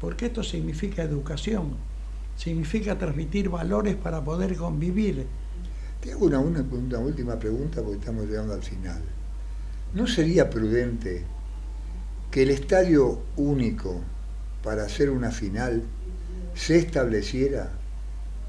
[0.00, 1.72] porque esto significa educación,
[2.36, 5.26] significa transmitir valores para poder convivir.
[6.08, 8.98] Te hago una, una, última pregunta porque estamos llegando al final.
[9.92, 11.22] ¿No sería prudente
[12.30, 14.00] que el estadio único
[14.64, 15.82] para hacer una final
[16.54, 17.68] se estableciera?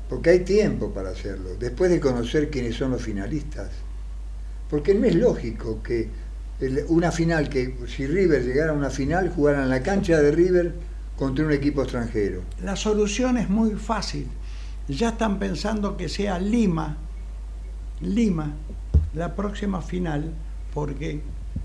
[0.08, 3.72] Porque hay tiempo para hacerlo, después de conocer quiénes son los finalistas.
[4.70, 6.08] Porque no es lógico que
[6.88, 10.76] una final, que si River llegara a una final, jugaran en la cancha de River
[11.18, 12.42] contra un equipo extranjero.
[12.64, 14.30] La solución es muy fácil.
[14.88, 17.09] Ya están pensando que sea Lima,
[18.02, 18.54] Lima,
[19.14, 20.34] la próxima final,
[20.74, 21.22] porque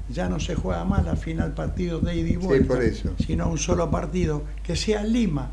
[0.09, 3.15] ya no se juega más la final partido de ida y vuelta, por eso.
[3.25, 5.51] sino un solo partido, que sea Lima.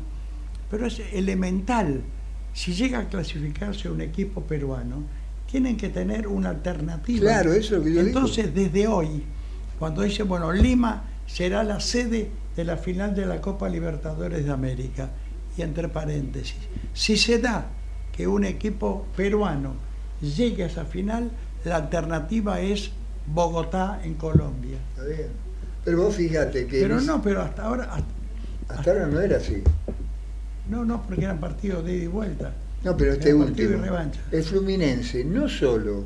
[0.70, 2.02] Pero es elemental.
[2.52, 5.02] Si llega a clasificarse un equipo peruano,
[5.50, 7.20] tienen que tener una alternativa.
[7.20, 8.06] Claro, eso es lo que yo digo.
[8.18, 9.22] Entonces, desde hoy,
[9.78, 14.50] cuando dice, bueno, Lima será la sede de la final de la Copa Libertadores de
[14.50, 15.10] América.
[15.56, 16.56] Y entre paréntesis,
[16.94, 17.66] si se da
[18.10, 19.74] que un equipo peruano
[20.22, 21.30] llegue a esa final,
[21.64, 22.90] la alternativa es
[23.26, 24.78] Bogotá en Colombia.
[24.90, 25.28] Está bien.
[25.84, 26.80] Pero vos fíjate que...
[26.80, 27.84] Pero no, pero hasta ahora...
[27.84, 29.62] Hasta, hasta ahora no era así.
[30.70, 32.52] No, no, porque eran partidos de ida y vuelta.
[32.84, 33.84] No, pero este último.
[34.30, 36.04] El Fluminense no solo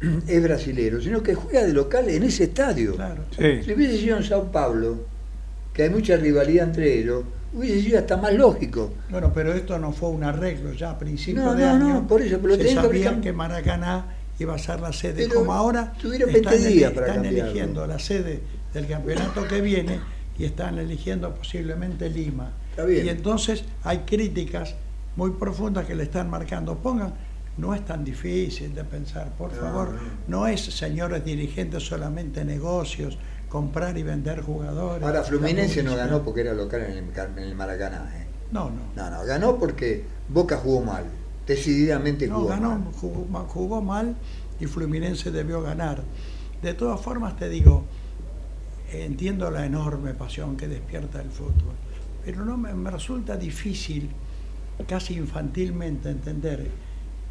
[0.26, 2.94] es brasilero, sino que juega de local en ese estadio.
[2.94, 3.24] Claro.
[3.36, 3.62] Sí.
[3.64, 4.98] Si hubiese sido en Sao Paulo,
[5.72, 8.92] que hay mucha rivalidad entre ellos, hubiese sido hasta más lógico.
[9.10, 11.88] Bueno, pero esto no fue un arreglo ya a principios No, de no, año.
[11.94, 14.06] no, por eso, pero se sabía que Maracaná
[14.38, 15.26] iba a ser la sede.
[15.28, 17.50] Pero Como ahora tuvieron están, 20 días eli- para están cambiarlo.
[17.50, 18.40] eligiendo la sede
[18.72, 19.98] del campeonato que viene
[20.38, 22.52] y están eligiendo posiblemente Lima.
[22.70, 23.06] Está bien.
[23.06, 24.74] Y entonces hay críticas
[25.16, 26.76] muy profundas que le están marcando.
[26.76, 27.12] Pongan,
[27.56, 29.88] no es tan difícil de pensar, por No, favor.
[29.94, 29.98] no.
[30.42, 33.18] No es, señores dirigentes, solamente negocios,
[33.48, 35.02] comprar y vender jugadores.
[35.02, 38.10] Ahora, Fluminense no ganó porque era local en el, en el Maracaná.
[38.16, 38.26] ¿eh?
[38.52, 38.82] No, no.
[38.96, 41.04] No, no, ganó porque Boca jugó mal,
[41.46, 42.92] decididamente No, jugó ganó, mal.
[42.94, 44.16] jugó, jugó mal
[44.60, 46.02] y Fluminense debió ganar.
[46.62, 47.84] De todas formas, te digo,
[48.92, 51.74] entiendo la enorme pasión que despierta el fútbol,
[52.24, 54.10] pero no me, me resulta difícil,
[54.88, 56.68] casi infantilmente, entender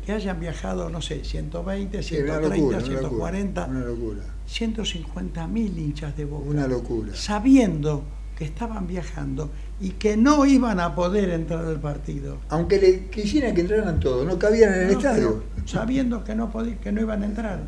[0.07, 4.23] que hayan viajado, no sé, 120, Sí, una 130, locura, una 140, locura, una locura.
[4.45, 7.13] 150 mil hinchas de Boca, Una locura.
[7.13, 8.05] sabiendo
[8.37, 9.51] que estaban viajando
[9.81, 12.37] y que no iban a poder entrar al partido.
[12.47, 15.43] Aunque le quisieran que entraran todos, no cabían en el No, estadio.
[15.65, 17.63] sabiendo que no, podí- que no iban a entrar.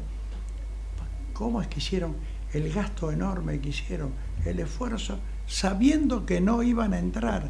[1.34, 2.16] ¿Cómo es que hicieron
[2.54, 4.12] el gasto enorme que hicieron,
[4.46, 7.50] el esfuerzo, sabiendo que no iban a entrar?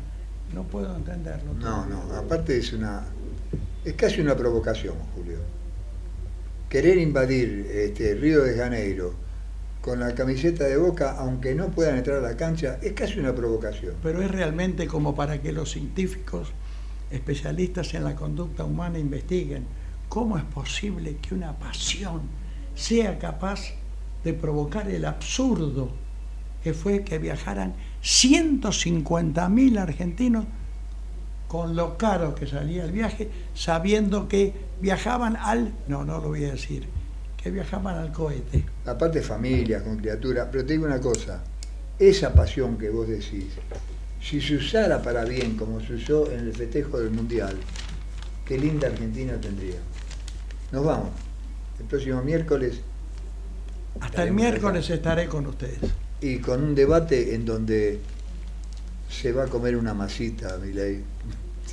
[0.52, 1.54] No puedo entenderlo.
[1.54, 3.04] No, no, aparte es una.
[3.86, 5.38] Es casi una provocación, Julio.
[6.68, 9.14] Querer invadir este, Río de Janeiro
[9.82, 13.34] con la camiseta de boca, aunque no puedan entrar a la cancha, es casi una
[13.34, 13.96] provocación.
[14.04, 16.52] Pero es realmente como para que los científicos,
[17.10, 19.66] especialistas en la conducta humana, investiguen
[20.10, 22.24] cómo es posible que una pasión
[22.76, 23.74] sea capaz
[24.24, 25.94] de provocar el absurdo
[26.62, 30.46] que fue que viajaran 150.000 argentinos
[31.50, 36.46] con lo caro que salía el viaje, sabiendo que viajaban al, no, no lo voy
[36.46, 36.86] a decir,
[37.42, 38.64] que viajaban al cohete.
[38.86, 41.44] Aparte familias, con criaturas, pero te digo una cosa,
[41.98, 43.48] esa pasión que vos decís,
[44.22, 47.58] si se usara para bien como se usó en el festejo del Mundial,
[48.46, 49.80] qué linda Argentina tendría.
[50.72, 51.10] Nos vamos.
[51.80, 52.82] El próximo miércoles
[54.02, 55.80] Hasta el miércoles estaré con ustedes.
[56.22, 58.00] y con un debate en donde
[59.10, 61.02] se va a comer una masita, Milei.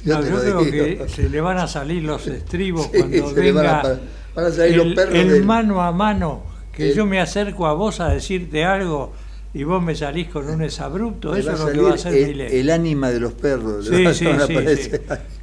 [0.04, 1.04] No, te yo lo creo digo.
[1.04, 4.00] que se le van a salir los estribos Sí, cuando le van a venga
[4.34, 7.20] van a salir el, los perros el del- mano a mano, que El- yo me
[7.20, 9.12] acerco a vos a decirte algo
[9.54, 12.40] y vos me salís con un exabrupto, eso es lo que va a hacer el,
[12.42, 13.86] el ánima de los perros.
[13.86, 14.24] Sí, va- sí.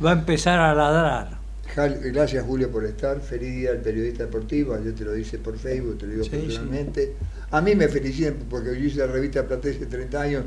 [0.04, 1.44] Va a empezar a ladrar.
[1.76, 3.20] Gracias Julio por estar.
[3.20, 4.78] Feliz día al periodista deportivo.
[4.86, 7.14] Yo te lo dice por Facebook, te lo digo personalmente.
[7.50, 10.44] A mí me felicitan porque yo hice la revista Platense hace 30 años,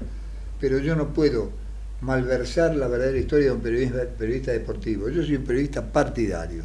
[0.61, 1.51] pero yo no puedo
[2.01, 5.09] malversar la verdadera historia de un periodista, periodista deportivo.
[5.09, 6.65] Yo soy un periodista partidario.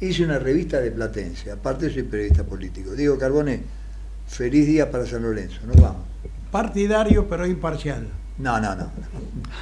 [0.00, 2.92] Hice una revista de Platense, aparte soy periodista político.
[2.92, 3.62] Diego Carbone,
[4.26, 5.60] feliz día para San Lorenzo.
[5.66, 6.02] Nos vamos.
[6.50, 8.06] Partidario pero imparcial.
[8.38, 8.90] No, no, no.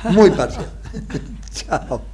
[0.04, 0.10] no.
[0.10, 0.70] Muy parcial.
[1.52, 2.13] Chao.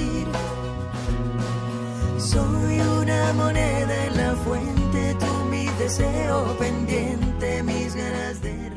[2.31, 8.70] Soy una moneda en la fuente, tú mi deseo pendiente, mis ganas de